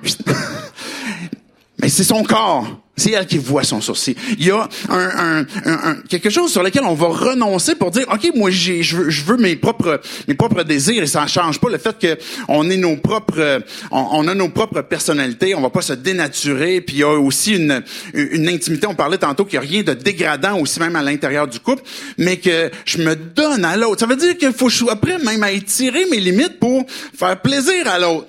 [1.80, 2.66] Mais c'est son corps.
[2.96, 4.16] C'est elle qui voit son sourcil.
[4.40, 8.06] Il y a un, un, un, quelque chose sur lequel on va renoncer pour dire,
[8.12, 11.28] ok, moi j'ai, je veux, je veux mes propres, mes propres désirs et ça ne
[11.28, 12.18] change pas le fait que
[12.48, 13.62] on est nos propres,
[13.92, 15.54] on, a nos propres personnalités.
[15.54, 16.80] On va pas se dénaturer.
[16.80, 18.88] Puis il y a aussi une, une intimité.
[18.88, 21.84] On parlait tantôt qu'il n'y a rien de dégradant aussi même à l'intérieur du couple,
[22.18, 24.00] mais que je me donne à l'autre.
[24.00, 26.84] Ça veut dire qu'il faut que je sois prêt même à étirer mes limites pour
[27.16, 28.26] faire plaisir à l'autre.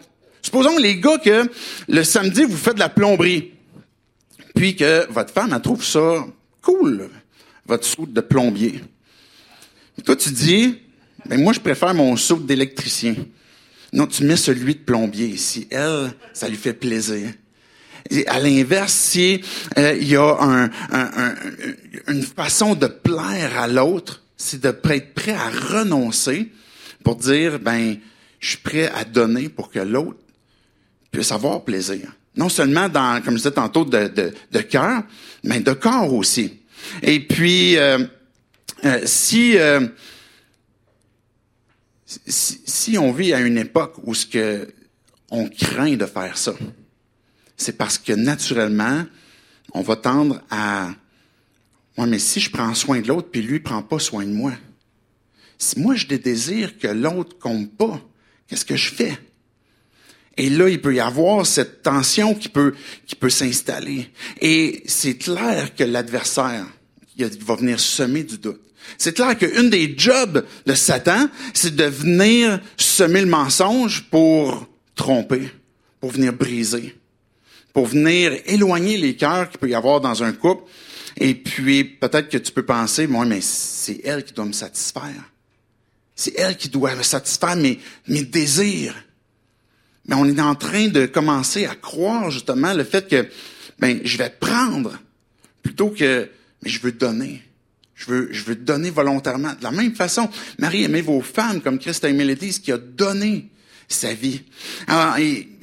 [0.50, 1.48] Supposons les gars que
[1.88, 3.52] le samedi vous faites de la plomberie
[4.56, 6.26] puis que votre femme, elle trouve ça
[6.64, 7.08] cool,
[7.68, 8.82] votre soude de plombier.
[10.00, 10.80] Et toi, tu dis,
[11.28, 13.14] ben moi, je préfère mon soude d'électricien.
[13.94, 15.68] Non, tu mets celui de plombier ici.
[15.70, 17.32] Elle, ça lui fait plaisir.
[18.26, 19.44] à l'inverse, si
[19.78, 20.72] euh, il y a un,
[22.08, 26.52] une façon de plaire à l'autre, c'est de être prêt à renoncer
[27.04, 27.98] pour dire, ben,
[28.40, 30.18] je suis prêt à donner pour que l'autre
[31.12, 32.12] puisse avoir plaisir.
[32.36, 35.04] Non seulement dans, comme je disais tantôt, de, de, de cœur,
[35.44, 36.62] mais de corps aussi.
[37.02, 38.06] Et puis, euh,
[38.86, 39.88] euh, si, euh,
[42.06, 44.68] si, si on vit à une époque où ce que
[45.32, 46.54] on craint de faire ça,
[47.58, 49.04] c'est parce que naturellement,
[49.74, 50.90] on va tendre à
[52.00, 54.54] Ouais, mais si je prends soin de l'autre, puis lui prend pas soin de moi.
[55.58, 58.00] Si moi je désire que l'autre compte pas,
[58.48, 59.20] qu'est-ce que je fais?
[60.40, 62.74] Et là, il peut y avoir cette tension qui peut,
[63.06, 64.10] qui peut s'installer.
[64.40, 66.66] Et c'est clair que l'adversaire
[67.42, 68.62] va venir semer du doute.
[68.98, 74.66] C'est clair qu'une des jobs de Satan, c'est de venir semer le mensonge pour
[74.96, 75.52] tromper,
[76.00, 76.96] pour venir briser,
[77.74, 80.64] pour venir éloigner les cœurs qu'il peut y avoir dans un couple.
[81.18, 85.34] Et puis, peut-être que tu peux penser, moi, mais c'est elle qui doit me satisfaire.
[86.16, 87.78] C'est elle qui doit me satisfaire mes,
[88.08, 88.96] mes désirs.
[90.08, 93.28] Mais on est en train de commencer à croire justement le fait que
[93.80, 95.00] ben je vais prendre
[95.62, 96.30] plutôt que
[96.64, 97.44] mais je veux donner.
[97.96, 99.54] Je veux, je veux donner volontairement.
[99.54, 102.78] De la même façon, Marie aimait vos femmes comme Christ a aimé l'Église qui a
[102.78, 103.50] donné
[103.90, 104.44] sa vie.
[104.88, 105.16] Alors,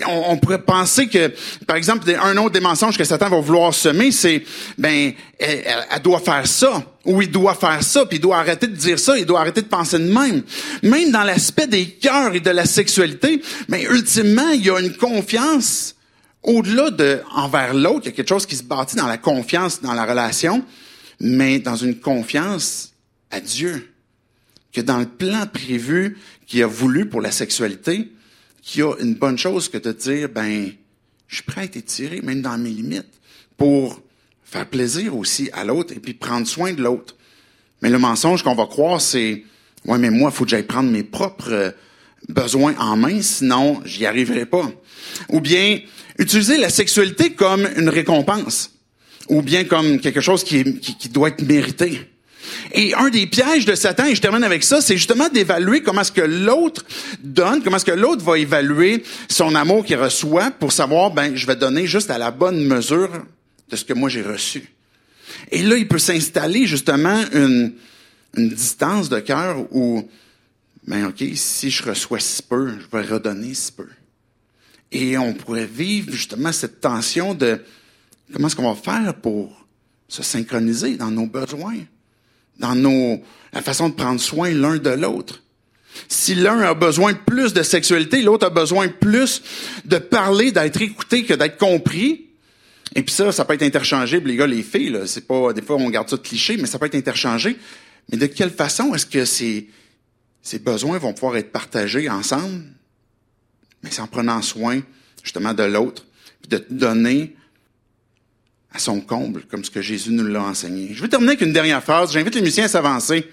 [0.08, 1.32] on, pourrait penser que,
[1.64, 4.42] par exemple, un autre des mensonges que Satan va vouloir semer, c'est,
[4.76, 8.66] ben, elle, elle, doit faire ça, ou il doit faire ça, puis il doit arrêter
[8.66, 10.42] de dire ça, il doit arrêter de penser de même.
[10.82, 14.80] Même dans l'aspect des cœurs et de la sexualité, mais ben, ultimement, il y a
[14.80, 15.94] une confiance
[16.42, 18.02] au-delà de envers l'autre.
[18.04, 20.64] Il y a quelque chose qui se bâtit dans la confiance, dans la relation,
[21.20, 22.92] mais dans une confiance
[23.30, 23.92] à Dieu.
[24.72, 28.10] Que dans le plan prévu qu'il a voulu pour la sexualité,
[28.66, 30.72] qu'il y a une bonne chose que de dire, ben,
[31.28, 33.06] je suis prêt à être étiré, même dans mes limites,
[33.56, 34.02] pour
[34.44, 37.14] faire plaisir aussi à l'autre et puis prendre soin de l'autre.
[37.80, 39.44] Mais le mensonge qu'on va croire, c'est,
[39.84, 41.70] ouais, mais moi, il faut que j'aille prendre mes propres euh,
[42.28, 44.68] besoins en main, sinon, j'y arriverai pas.
[45.28, 45.78] Ou bien,
[46.18, 48.72] utiliser la sexualité comme une récompense.
[49.28, 52.00] Ou bien comme quelque chose qui, qui, qui doit être mérité.
[52.72, 56.02] Et un des pièges de Satan, et je termine avec ça, c'est justement d'évaluer comment
[56.02, 56.84] est-ce que l'autre
[57.22, 61.46] donne, comment est-ce que l'autre va évaluer son amour qu'il reçoit pour savoir, ben, je
[61.46, 63.10] vais donner juste à la bonne mesure
[63.68, 64.72] de ce que moi j'ai reçu.
[65.50, 67.74] Et là, il peut s'installer justement une,
[68.36, 70.08] une distance de cœur où,
[70.86, 73.88] ben, OK, si je reçois si peu, je vais redonner si peu.
[74.92, 77.60] Et on pourrait vivre justement cette tension de
[78.32, 79.66] comment est-ce qu'on va faire pour
[80.08, 81.78] se synchroniser dans nos besoins
[82.58, 83.20] dans nos,
[83.52, 85.42] la façon de prendre soin l'un de l'autre.
[86.08, 89.42] Si l'un a besoin plus de sexualité, l'autre a besoin plus
[89.84, 92.26] de parler, d'être écouté que d'être compris.
[92.94, 94.90] Et puis ça, ça peut être interchangeable, les gars, les filles.
[94.90, 95.06] Là.
[95.06, 97.56] C'est pas, des fois, on garde ça de cliché, mais ça peut être interchangé.
[98.10, 99.68] Mais de quelle façon est-ce que ces,
[100.42, 102.64] ces besoins vont pouvoir être partagés ensemble?
[103.82, 104.80] Mais c'est en prenant soin,
[105.22, 106.06] justement, de l'autre,
[106.42, 107.36] puis de donner
[108.76, 110.90] à son comble, comme ce que Jésus nous l'a enseigné.
[110.92, 112.12] Je vais terminer avec une dernière phrase.
[112.12, 113.26] J'invite les musiciens à s'avancer.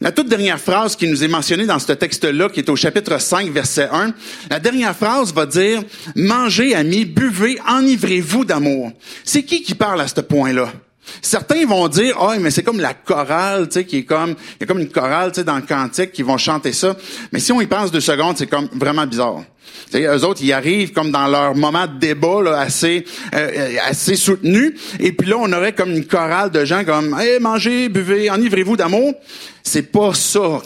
[0.00, 3.20] La toute dernière phrase qui nous est mentionnée dans ce texte-là, qui est au chapitre
[3.20, 4.14] 5, verset 1,
[4.50, 5.82] la dernière phrase va dire,
[6.16, 8.90] mangez, amis, buvez, enivrez-vous d'amour.
[9.22, 10.72] C'est qui qui parle à ce point-là?
[11.20, 14.60] Certains vont dire, oh, mais c'est comme la chorale, tu sais, qui est comme, il
[14.60, 16.96] y a comme une chorale, tu sais, dans le cantique, qui vont chanter ça.
[17.32, 19.42] Mais si on y pense deux secondes, c'est comme vraiment bizarre.
[19.90, 24.16] sais, eux autres, ils arrivent comme dans leur moment de débat là, assez euh, assez
[24.16, 28.30] soutenu, et puis là, on aurait comme une chorale de gens comme, hey, mangez, buvez,
[28.30, 29.14] enivrez-vous d'amour.
[29.62, 30.62] C'est pas ça.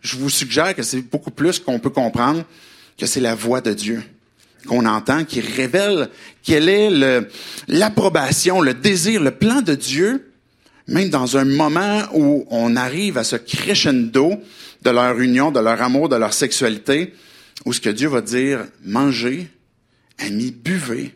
[0.00, 2.44] Je vous suggère que c'est beaucoup plus qu'on peut comprendre
[2.98, 4.02] que c'est la voix de Dieu
[4.66, 6.10] qu'on entend, qui révèle
[6.42, 6.90] quelle est
[7.68, 10.32] l'approbation, le, désir, le plan de Dieu,
[10.86, 14.32] même dans un moment où on arrive à ce crescendo
[14.82, 17.14] de leur union, de leur amour, de leur sexualité,
[17.64, 19.48] où ce que Dieu va dire, mangez,
[20.18, 21.14] amis, buvez,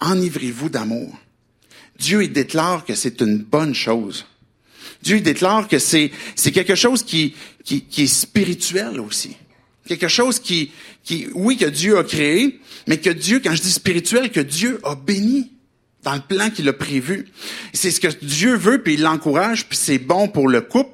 [0.00, 1.16] enivrez-vous d'amour.
[1.98, 4.26] Dieu, il déclare que c'est une bonne chose.
[5.02, 7.34] Dieu, il déclare que c'est, c'est quelque chose qui,
[7.64, 9.36] qui, qui est spirituel aussi.
[9.86, 10.72] Quelque chose qui,
[11.04, 14.80] qui, oui, que Dieu a créé, mais que Dieu, quand je dis spirituel, que Dieu
[14.84, 15.52] a béni
[16.06, 17.26] dans le plan qu'il a prévu.
[17.72, 20.92] C'est ce que Dieu veut, puis il l'encourage, puis c'est bon pour le couple.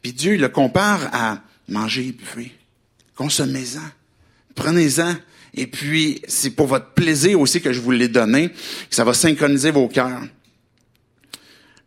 [0.00, 2.50] Puis Dieu le compare à manger et buver.
[3.14, 3.82] Consommez-en.
[4.54, 5.16] Prenez-en.
[5.52, 9.12] Et puis, c'est pour votre plaisir aussi que je vous l'ai donné, que ça va
[9.12, 10.22] synchroniser vos cœurs.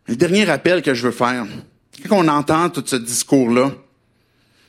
[0.06, 1.46] Le dernier appel que je veux faire,
[2.08, 3.74] quand on entend tout ce discours-là,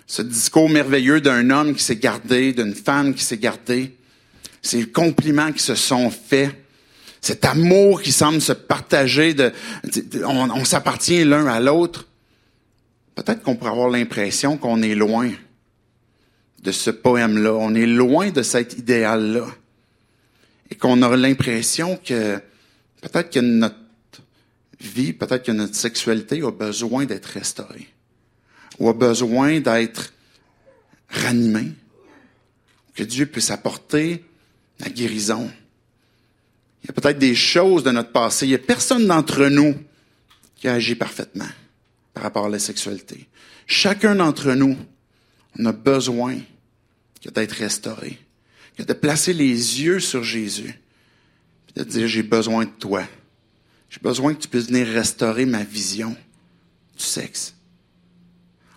[0.07, 3.95] ce discours merveilleux d'un homme qui s'est gardé, d'une femme qui s'est gardée,
[4.61, 6.55] ces compliments qui se sont faits,
[7.21, 9.51] cet amour qui semble se partager, de,
[10.25, 12.07] on, on s'appartient l'un à l'autre,
[13.15, 15.31] peut-être qu'on pourrait avoir l'impression qu'on est loin
[16.63, 19.47] de ce poème-là, on est loin de cet idéal-là,
[20.71, 22.39] et qu'on a l'impression que
[23.01, 23.75] peut-être que notre
[24.79, 27.87] vie, peut-être que notre sexualité a besoin d'être restaurée,
[28.77, 30.13] ou a besoin d'être
[31.09, 31.71] ranimée,
[32.93, 34.25] que Dieu puisse apporter
[34.79, 35.51] la guérison.
[36.83, 38.45] Il y a peut-être des choses de notre passé.
[38.45, 39.75] Il n'y a personne d'entre nous
[40.55, 41.49] qui a agi parfaitement
[42.13, 43.27] par rapport à la sexualité.
[43.67, 44.77] Chacun d'entre nous,
[45.57, 46.37] on a besoin
[47.33, 48.17] d'être restauré,
[48.77, 50.73] de placer les yeux sur Jésus,
[51.75, 53.03] de dire, j'ai besoin de toi.
[53.89, 56.15] J'ai besoin que tu puisses venir restaurer ma vision
[56.97, 57.55] du sexe.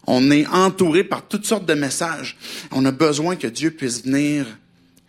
[0.06, 2.36] On est entouré par toutes sortes de messages.
[2.70, 4.46] On a besoin que Dieu puisse venir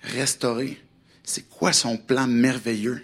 [0.02, 0.80] restaurer.
[1.24, 3.02] C'est quoi son plan merveilleux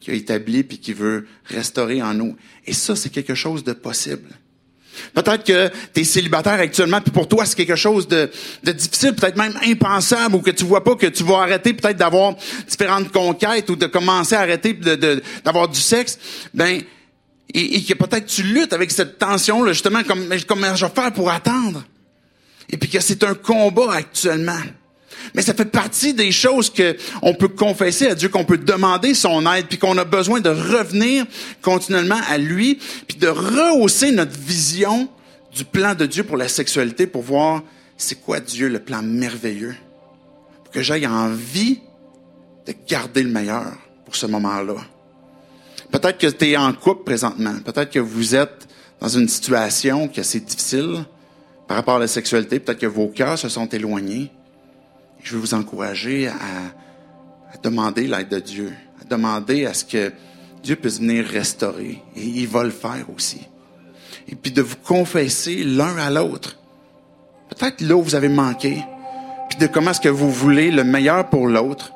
[0.00, 2.36] qu'il a établi puis qu'il veut restaurer en nous?
[2.66, 4.28] Et ça, c'est quelque chose de possible.
[5.12, 8.30] Peut-être que tu es célibataire actuellement, puis pour toi, c'est quelque chose de,
[8.62, 11.96] de difficile, peut-être même impensable, ou que tu vois pas que tu vas arrêter peut-être
[11.96, 12.36] d'avoir
[12.68, 14.72] différentes conquêtes ou de commencer à arrêter
[15.44, 16.18] d'avoir du sexe.
[16.52, 16.82] Ben,
[17.52, 21.12] et, et que peut-être tu luttes avec cette tension-là, justement, comme comment je vais faire
[21.12, 21.84] pour attendre?
[22.70, 24.60] Et puis que c'est un combat actuellement.
[25.34, 29.14] Mais ça fait partie des choses que on peut confesser à Dieu, qu'on peut demander
[29.14, 31.24] son aide, puis qu'on a besoin de revenir
[31.62, 35.08] continuellement à lui, puis de rehausser notre vision
[35.54, 37.62] du plan de Dieu pour la sexualité, pour voir
[37.96, 39.76] c'est quoi Dieu, le plan merveilleux.
[40.64, 41.80] Pour que j'aille envie
[42.66, 43.72] de garder le meilleur
[44.04, 44.76] pour ce moment-là.
[45.90, 47.54] Peut-être que tu es en couple présentement.
[47.64, 48.66] Peut-être que vous êtes
[49.00, 51.04] dans une situation qui est assez difficile
[51.68, 52.58] par rapport à la sexualité.
[52.58, 54.30] Peut-être que vos cœurs se sont éloignés.
[55.24, 56.34] Je veux vous encourager à,
[57.52, 60.12] à demander l'aide de Dieu, à demander à ce que
[60.62, 62.00] Dieu puisse venir restaurer.
[62.14, 63.40] Et il va le faire aussi.
[64.28, 66.56] Et puis de vous confesser l'un à l'autre.
[67.48, 68.84] Peut-être là où vous avez manqué.
[69.48, 71.90] Puis de comment est-ce que vous voulez le meilleur pour l'autre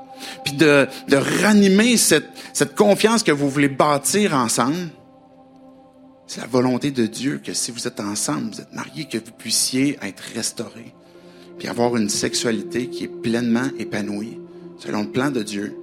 [0.44, 4.88] puis de, de ranimer cette, cette confiance que vous voulez bâtir ensemble.
[6.26, 9.32] C'est la volonté de Dieu que si vous êtes ensemble, vous êtes mariés, que vous
[9.32, 10.94] puissiez être restaurés,
[11.58, 14.38] puis avoir une sexualité qui est pleinement épanouie,
[14.78, 15.74] selon le plan de Dieu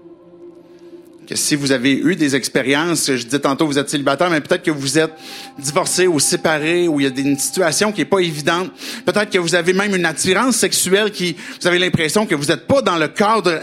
[1.25, 4.63] que si vous avez eu des expériences, je disais tantôt vous êtes célibataire, mais peut-être
[4.63, 5.11] que vous êtes
[5.57, 8.71] divorcé ou séparé, ou il y a une situation qui est pas évidente.
[9.05, 12.67] Peut-être que vous avez même une attirance sexuelle qui, vous avez l'impression que vous n'êtes
[12.67, 13.59] pas dans le cadre,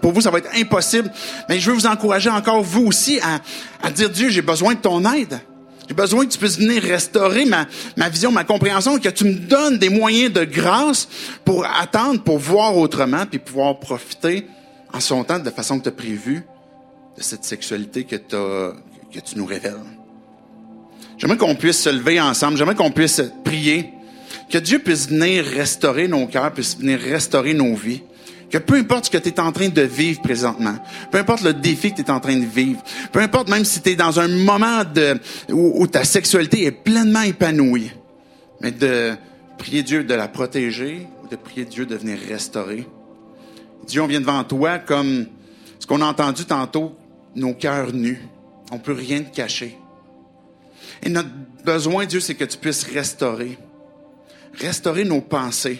[0.00, 1.10] pour vous ça va être impossible.
[1.48, 3.40] Mais je veux vous encourager encore vous aussi à,
[3.82, 5.40] à dire Dieu, j'ai besoin de ton aide.
[5.88, 7.66] J'ai besoin que tu puisses venir restaurer ma,
[7.96, 11.08] ma vision, ma compréhension, que tu me donnes des moyens de grâce
[11.44, 14.46] pour attendre, pour voir autrement, puis pouvoir profiter
[14.92, 16.44] en son temps de façon que tu as prévu
[17.16, 19.74] de cette sexualité que, que tu nous révèles.
[21.18, 23.90] J'aimerais qu'on puisse se lever ensemble, j'aimerais qu'on puisse prier,
[24.50, 28.02] que Dieu puisse venir restaurer nos cœurs, puisse venir restaurer nos vies.
[28.50, 30.76] Que peu importe ce que tu es en train de vivre présentement,
[31.10, 32.80] peu importe le défi que tu es en train de vivre,
[33.12, 34.82] peu importe même si tu es dans un moment
[35.50, 37.90] où, où ta sexualité est pleinement épanouie,
[38.60, 39.14] mais de
[39.58, 42.86] prier Dieu de la protéger ou de prier Dieu de venir restaurer.
[43.86, 45.26] Dieu, on vient devant toi comme
[45.78, 46.92] ce qu'on a entendu tantôt,
[47.34, 48.20] nos cœurs nus.
[48.72, 49.78] On peut rien te cacher.
[51.02, 51.28] Et notre
[51.64, 53.58] besoin, Dieu, c'est que tu puisses restaurer.
[54.54, 55.78] Restaurer nos pensées.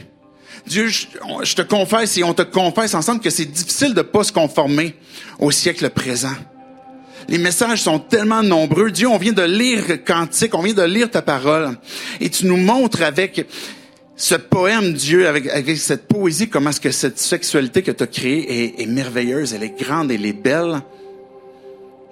[0.66, 4.32] Dieu, je, te confesse et on te confesse ensemble que c'est difficile de pas se
[4.32, 4.94] conformer
[5.38, 6.34] au siècle présent.
[7.28, 8.90] Les messages sont tellement nombreux.
[8.90, 11.76] Dieu, on vient de lire Cantique, on vient de lire ta parole.
[12.20, 13.46] Et tu nous montres avec
[14.16, 18.64] ce poème, Dieu, avec, cette poésie, comment est-ce que cette sexualité que tu as créée
[18.64, 20.80] est, est merveilleuse, elle est grande, elle est belle.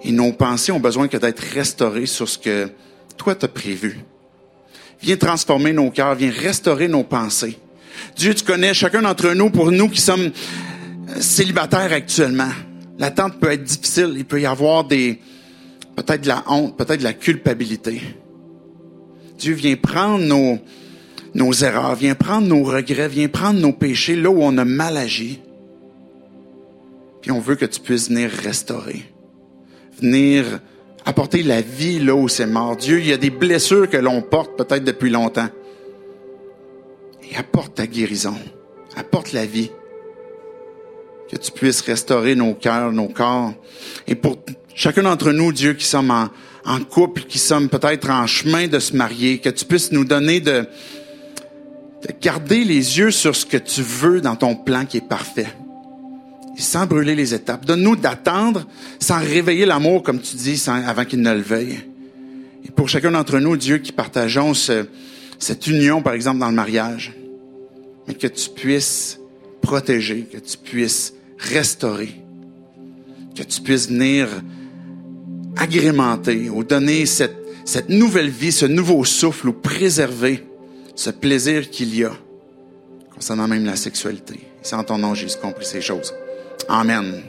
[0.03, 2.69] Et nos pensées ont besoin que d'être restaurées sur ce que
[3.17, 3.99] toi t'as prévu.
[5.01, 7.57] Viens transformer nos cœurs, viens restaurer nos pensées.
[8.15, 10.31] Dieu, tu connais chacun d'entre nous, pour nous qui sommes
[11.19, 12.51] célibataires actuellement.
[12.97, 17.13] L'attente peut être difficile, il peut y avoir peut-être de la honte, peut-être de la
[17.13, 18.01] culpabilité.
[19.37, 20.59] Dieu vient prendre nos,
[21.33, 24.95] nos erreurs, viens prendre nos regrets, viens prendre nos péchés là où on a mal
[24.95, 25.41] agi.
[27.21, 29.15] Puis on veut que tu puisses venir restaurer
[29.99, 30.59] venir
[31.05, 32.75] apporter la vie là où c'est mort.
[32.75, 35.47] Dieu, il y a des blessures que l'on porte peut-être depuis longtemps.
[37.31, 38.35] Et apporte ta guérison.
[38.95, 39.71] Apporte la vie.
[41.29, 43.53] Que tu puisses restaurer nos cœurs, nos corps.
[44.07, 44.37] Et pour
[44.75, 48.95] chacun d'entre nous, Dieu, qui sommes en, couple, qui sommes peut-être en chemin de se
[48.95, 50.67] marier, que tu puisses nous donner de,
[52.03, 55.47] de garder les yeux sur ce que tu veux dans ton plan qui est parfait.
[56.57, 57.65] et sans brûler les étapes.
[57.65, 58.65] Donne-nous d'attendre
[58.99, 61.79] sans réveiller l'amour, comme tu dis, avant qu'il ne le veuille.
[62.65, 64.53] Et pour chacun d'entre nous, Dieu, qui partageons
[65.39, 67.13] cette union, par exemple, dans le mariage,
[68.07, 69.19] mais que tu puisses
[69.61, 72.21] protéger, que tu puisses restaurer,
[73.35, 74.27] que tu puisses venir
[75.57, 77.35] agrémenter ou donner cette,
[77.89, 80.43] nouvelle vie, ce nouveau souffle ou préserver
[80.95, 82.11] ce plaisir qu'il y a
[83.13, 84.39] concernant même la sexualité.
[84.61, 86.13] C'est en ton nom, Jésus, compris ces choses.
[86.67, 87.23] Amen.